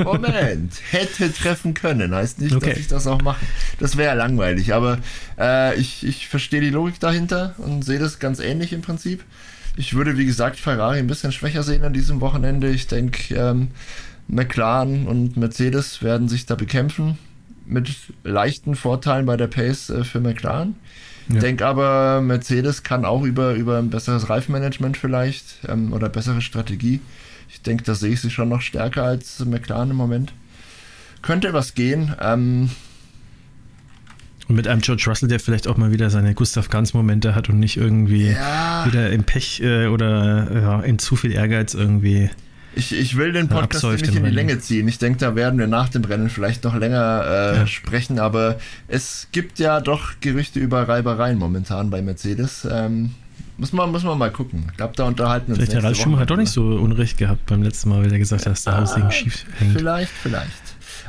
Moment, 0.04 0.74
hätte 0.90 1.32
treffen 1.32 1.74
können, 1.74 2.16
heißt 2.16 2.42
nicht, 2.42 2.56
okay. 2.56 2.70
dass 2.70 2.80
ich 2.80 2.88
das 2.88 3.08
auch 3.08 3.22
mache. 3.22 3.46
Das 3.80 3.96
wäre 3.96 4.10
ja 4.10 4.14
langweilig, 4.16 4.74
aber 4.74 4.98
äh, 5.40 5.80
ich, 5.80 6.06
ich 6.06 6.28
verstehe 6.28 6.62
die 6.62 6.72
Logik 6.72 7.00
dahinter 7.00 7.56
und 7.60 7.84
sehe 7.84 8.00
das 8.00 8.20
ganz 8.20 8.40
ähnlich 8.40 8.74
im 8.74 8.82
Prinzip. 8.82 9.24
Ich 9.76 9.94
würde, 9.94 10.18
wie 10.18 10.26
gesagt, 10.26 10.60
Ferrari 10.60 11.00
ein 11.00 11.08
bisschen 11.08 11.32
schwächer 11.32 11.64
sehen 11.64 11.84
an 11.84 11.94
diesem 11.94 12.22
Wochenende. 12.22 12.70
Ich 12.72 12.88
denke, 12.88 13.36
ähm, 13.36 13.70
McLaren 14.28 15.08
und 15.08 15.38
Mercedes 15.38 16.02
werden 16.02 16.30
sich 16.30 16.46
da 16.46 16.56
bekämpfen 16.56 17.18
mit 17.66 17.90
leichten 18.24 18.76
Vorteilen 18.76 19.26
bei 19.26 19.38
der 19.38 19.48
Pace 19.48 19.90
äh, 19.90 20.04
für 20.04 20.20
McLaren. 20.20 20.76
Ich 21.30 21.36
ja. 21.36 21.42
denke 21.42 21.66
aber, 21.66 22.22
Mercedes 22.22 22.84
kann 22.84 23.06
auch 23.06 23.24
über, 23.24 23.54
über 23.54 23.78
ein 23.78 23.90
besseres 23.90 24.30
Reifenmanagement 24.30 24.98
vielleicht 24.98 25.60
ähm, 25.68 25.94
oder 25.94 26.10
bessere 26.10 26.42
Strategie. 26.42 27.00
Ich 27.50 27.62
denke, 27.62 27.84
da 27.84 27.96
sehe 27.96 28.14
ich 28.14 28.22
sie 28.22 28.30
schon 28.30 28.50
noch 28.50 28.62
stärker 28.62 29.04
als 29.04 29.44
McLaren 29.46 29.92
im 29.92 29.98
Moment. 29.98 30.34
Könnte 31.22 31.54
was 31.54 31.74
gehen. 31.74 32.16
Ähm, 32.20 32.70
und 34.48 34.56
mit 34.56 34.68
einem 34.68 34.82
George 34.82 35.04
Russell, 35.08 35.30
der 35.30 35.40
vielleicht 35.40 35.68
auch 35.68 35.78
mal 35.78 35.92
wieder 35.92 36.10
seine 36.10 36.34
Gustav 36.34 36.70
Ganz-Momente 36.70 37.36
hat 37.36 37.50
und 37.50 37.60
nicht 37.60 37.78
irgendwie 37.78 38.32
ja. 38.32 38.86
wieder 38.86 39.12
im 39.12 39.24
Pech 39.24 39.62
äh, 39.62 39.88
oder 39.88 40.62
ja, 40.62 40.82
in 40.82 41.00
zu 41.00 41.16
viel 41.16 41.32
Ehrgeiz 41.32 41.74
irgendwie 41.74 42.30
Ich, 42.74 42.94
ich 42.94 43.18
will 43.18 43.34
den 43.34 43.50
Podcast 43.50 43.84
nicht 43.84 44.08
in 44.08 44.12
die 44.12 44.18
Rennen. 44.20 44.34
Länge 44.34 44.60
ziehen. 44.60 44.88
Ich 44.88 44.98
denke, 44.98 45.20
da 45.20 45.36
werden 45.36 45.60
wir 45.60 45.68
nach 45.68 45.90
dem 45.90 46.04
Rennen 46.06 46.30
vielleicht 46.30 46.64
noch 46.64 46.76
länger 46.76 47.24
äh, 47.26 47.56
ja. 47.58 47.68
sprechen, 47.68 48.18
aber 48.18 48.60
es 48.88 49.28
gibt 49.32 49.60
ja 49.60 49.82
doch 49.82 50.14
Gerüchte 50.22 50.60
über 50.60 50.88
Reibereien 50.88 51.38
momentan 51.38 51.90
bei 51.90 52.02
Mercedes. 52.02 52.66
Ähm, 52.70 53.12
muss 53.58 53.74
man, 53.74 53.92
muss 53.92 54.04
man 54.04 54.18
mal 54.18 54.32
gucken. 54.32 54.68
Ich 54.72 54.78
glaube, 54.78 54.94
da 54.96 55.04
unterhalten 55.04 55.48
wir 55.48 55.56
uns. 55.56 55.58
Vielleicht 55.58 55.74
der 55.74 55.84
Ralf 55.84 55.98
Schumacher 55.98 56.22
hat 56.22 56.32
doch 56.32 56.38
nicht 56.38 56.52
so 56.52 56.64
unrecht 56.64 57.18
gehabt 57.18 57.46
beim 57.46 57.62
letzten 57.62 57.90
Mal, 57.90 58.04
weil 58.04 58.12
er 58.12 58.20
gesagt 58.20 58.46
hat, 58.46 58.54
dass 58.54 58.64
der 58.64 58.78
Haussegen 58.78 59.12
schief 59.12 59.46
hängt. 59.60 59.78
Vielleicht, 59.78 60.12
vielleicht. 60.12 60.52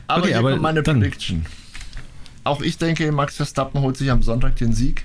Aber, 0.09 0.25
okay, 0.25 0.35
aber 0.35 0.57
meine 0.57 0.83
dann. 0.83 1.01
Prediction. 1.01 1.47
Auch 2.45 2.61
ich 2.61 2.77
denke, 2.77 3.11
Max 3.13 3.37
Verstappen 3.37 3.81
holt 3.81 3.97
sich 3.97 4.11
am 4.11 4.23
Sonntag 4.23 4.57
den 4.57 4.73
Sieg. 4.73 5.05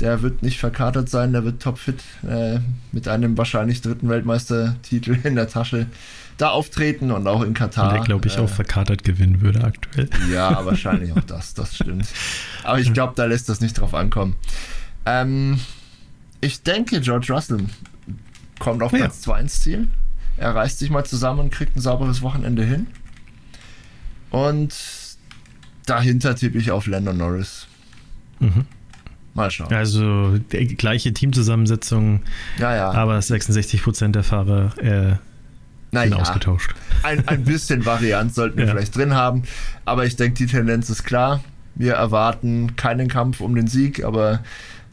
Der 0.00 0.22
wird 0.22 0.42
nicht 0.42 0.60
verkatert 0.60 1.08
sein, 1.08 1.32
der 1.32 1.44
wird 1.44 1.60
topfit 1.60 2.02
äh, 2.28 2.60
mit 2.92 3.08
einem 3.08 3.36
wahrscheinlich 3.36 3.80
dritten 3.82 4.08
Weltmeistertitel 4.08 5.18
in 5.24 5.34
der 5.34 5.48
Tasche 5.48 5.86
da 6.36 6.50
auftreten 6.50 7.10
und 7.10 7.26
auch 7.26 7.42
in 7.42 7.52
Katar. 7.52 7.88
Und 7.88 7.94
der, 7.96 8.04
glaube 8.04 8.28
ich, 8.28 8.36
äh, 8.36 8.40
auch 8.40 8.48
verkatert 8.48 9.02
gewinnen 9.02 9.40
würde 9.40 9.64
aktuell. 9.64 10.08
Ja, 10.32 10.64
wahrscheinlich 10.64 11.12
auch 11.12 11.24
das, 11.26 11.54
das 11.54 11.74
stimmt. 11.74 12.06
Aber 12.62 12.78
ich 12.78 12.92
glaube, 12.92 13.14
da 13.16 13.24
lässt 13.24 13.48
das 13.48 13.60
nicht 13.60 13.78
drauf 13.78 13.92
ankommen. 13.92 14.36
Ähm, 15.04 15.58
ich 16.40 16.62
denke, 16.62 17.00
George 17.00 17.32
Russell 17.32 17.66
kommt 18.60 18.82
auf 18.82 18.92
Platz 18.92 19.22
2 19.22 19.40
ins 19.40 19.60
Ziel. 19.60 19.88
Er 20.36 20.54
reißt 20.54 20.78
sich 20.78 20.90
mal 20.90 21.04
zusammen 21.04 21.40
und 21.40 21.50
kriegt 21.50 21.76
ein 21.76 21.80
sauberes 21.80 22.22
Wochenende 22.22 22.62
hin. 22.62 22.86
Und 24.30 24.74
dahinter 25.86 26.36
tippe 26.36 26.58
ich 26.58 26.70
auf 26.70 26.86
Lando 26.86 27.12
Norris. 27.12 27.66
Mhm. 28.38 28.66
Mal 29.38 29.50
schauen. 29.50 29.72
Also 29.72 30.38
gleiche 30.50 31.12
Teamzusammensetzung, 31.12 32.22
ja, 32.58 32.74
ja. 32.74 32.90
aber 32.90 33.18
66% 33.18 34.10
der 34.10 34.24
Fahrer 34.24 34.76
äh, 34.78 35.16
naja, 35.92 36.10
sind 36.10 36.20
ausgetauscht. 36.20 36.74
Ein, 37.02 37.26
ein 37.28 37.44
bisschen 37.44 37.86
Variant 37.86 38.34
sollten 38.34 38.58
wir 38.58 38.64
ja. 38.66 38.72
vielleicht 38.72 38.96
drin 38.96 39.14
haben, 39.14 39.44
aber 39.84 40.06
ich 40.06 40.16
denke, 40.16 40.34
die 40.34 40.46
Tendenz 40.46 40.90
ist 40.90 41.04
klar. 41.04 41.42
Wir 41.76 41.94
erwarten 41.94 42.74
keinen 42.74 43.08
Kampf 43.08 43.40
um 43.40 43.54
den 43.54 43.68
Sieg, 43.68 44.04
aber 44.04 44.42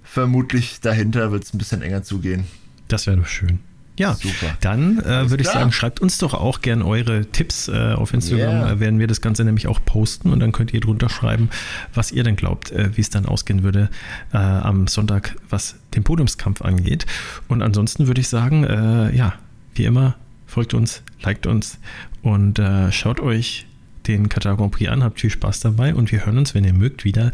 vermutlich 0.03 0.79
dahinter 0.79 1.31
wird 1.31 1.43
es 1.43 1.53
ein 1.53 1.57
bisschen 1.57 1.81
enger 1.81 2.03
zugehen. 2.03 2.45
Das 2.87 3.07
wäre 3.07 3.17
doch 3.17 3.27
schön. 3.27 3.59
Ja, 3.97 4.13
Super. 4.15 4.57
dann 4.59 4.99
äh, 4.99 5.29
würde 5.29 5.43
ich 5.43 5.49
sagen, 5.49 5.71
schreibt 5.71 6.01
uns 6.01 6.17
doch 6.17 6.33
auch 6.33 6.61
gern 6.61 6.81
eure 6.81 7.25
Tipps 7.27 7.69
äh, 7.69 7.93
auf 7.93 8.13
Instagram. 8.13 8.49
Yeah. 8.49 8.71
Äh, 8.73 8.79
werden 8.81 8.99
wir 8.99 9.07
das 9.07 9.21
Ganze 9.21 9.45
nämlich 9.45 9.67
auch 9.67 9.79
posten 9.85 10.31
und 10.31 10.41
dann 10.41 10.51
könnt 10.51 10.73
ihr 10.73 10.81
drunter 10.81 11.07
schreiben, 11.07 11.49
was 11.93 12.11
ihr 12.11 12.23
denn 12.23 12.35
glaubt, 12.35 12.71
äh, 12.71 12.89
wie 12.95 13.01
es 13.01 13.09
dann 13.09 13.25
ausgehen 13.25 13.63
würde 13.63 13.89
äh, 14.33 14.37
am 14.37 14.87
Sonntag, 14.87 15.35
was 15.49 15.75
den 15.93 16.03
Podiumskampf 16.03 16.61
angeht. 16.61 17.05
Und 17.47 17.61
ansonsten 17.61 18.07
würde 18.07 18.19
ich 18.19 18.27
sagen, 18.27 18.65
äh, 18.65 19.15
ja, 19.15 19.33
wie 19.75 19.85
immer, 19.85 20.15
folgt 20.45 20.73
uns, 20.73 21.01
liked 21.21 21.47
uns 21.47 21.79
und 22.21 22.61
schaut 22.91 23.19
euch 23.19 23.65
den 24.07 24.29
Katar 24.29 24.55
Grand 24.55 24.71
Prix 24.71 24.89
an, 24.89 25.03
habt 25.03 25.19
viel 25.19 25.29
Spaß 25.29 25.59
dabei 25.59 25.93
und 25.93 26.11
wir 26.11 26.25
hören 26.25 26.37
uns, 26.37 26.55
wenn 26.55 26.63
ihr 26.63 26.73
mögt, 26.73 27.03
wieder 27.03 27.31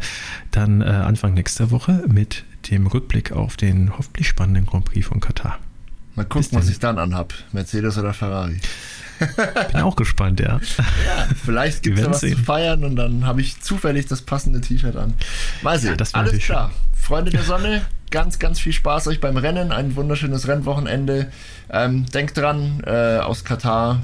dann 0.50 0.82
Anfang 0.82 1.34
nächster 1.34 1.70
Woche 1.70 2.04
mit 2.08 2.44
dem 2.70 2.86
Rückblick 2.86 3.32
auf 3.32 3.56
den 3.56 3.96
hoffentlich 3.96 4.26
spannenden 4.28 4.66
Grand 4.66 4.86
Prix 4.86 5.06
von 5.06 5.20
Katar. 5.20 5.58
Mal 6.22 6.28
gucken, 6.28 6.58
was 6.58 6.68
ich 6.68 6.78
dann 6.78 6.98
anhab. 6.98 7.34
Mercedes 7.52 7.98
oder 7.98 8.12
Ferrari. 8.12 8.60
Bin 9.72 9.80
auch 9.82 9.96
gespannt, 9.96 10.40
ja. 10.40 10.58
ja 10.58 11.28
vielleicht 11.44 11.82
gibt 11.82 11.98
es 11.98 12.04
ja 12.04 12.10
was 12.10 12.20
sehen. 12.20 12.36
zu 12.36 12.42
feiern 12.42 12.84
und 12.84 12.96
dann 12.96 13.26
habe 13.26 13.40
ich 13.40 13.60
zufällig 13.60 14.06
das 14.06 14.22
passende 14.22 14.60
T-Shirt 14.60 14.96
an. 14.96 15.14
Mal 15.62 15.78
sehen. 15.78 15.90
Ja, 15.90 15.96
das 15.96 16.14
Alles 16.14 16.38
klar. 16.38 16.70
Schön. 16.70 17.02
Freunde 17.02 17.30
der 17.30 17.42
Sonne, 17.42 17.82
ganz, 18.10 18.38
ganz 18.38 18.60
viel 18.60 18.72
Spaß 18.72 19.08
euch 19.08 19.20
beim 19.20 19.36
Rennen. 19.36 19.72
Ein 19.72 19.96
wunderschönes 19.96 20.46
Rennwochenende. 20.46 21.30
Ähm, 21.70 22.06
denkt 22.06 22.36
dran, 22.36 22.82
äh, 22.86 23.18
aus 23.18 23.44
Katar 23.44 24.02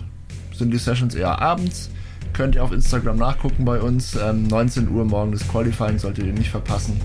sind 0.52 0.72
die 0.72 0.78
Sessions 0.78 1.14
eher 1.14 1.40
abends. 1.40 1.90
Könnt 2.32 2.56
ihr 2.56 2.64
auf 2.64 2.72
Instagram 2.72 3.16
nachgucken 3.16 3.64
bei 3.64 3.80
uns. 3.80 4.16
Ähm, 4.16 4.44
19 4.44 4.88
Uhr 4.88 5.04
morgen 5.04 5.32
das 5.32 5.46
Qualifying 5.48 5.98
solltet 5.98 6.26
ihr 6.26 6.32
nicht 6.32 6.50
verpassen. 6.50 7.00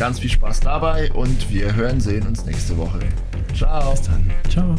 Ganz 0.00 0.18
viel 0.18 0.30
Spaß 0.30 0.60
dabei 0.60 1.12
und 1.12 1.50
wir 1.52 1.74
hören, 1.74 2.00
sehen 2.00 2.26
uns 2.26 2.46
nächste 2.46 2.74
Woche. 2.78 3.00
Ciao. 3.54 3.90
Bis 3.90 4.00
dann. 4.00 4.30
Ciao. 4.48 4.74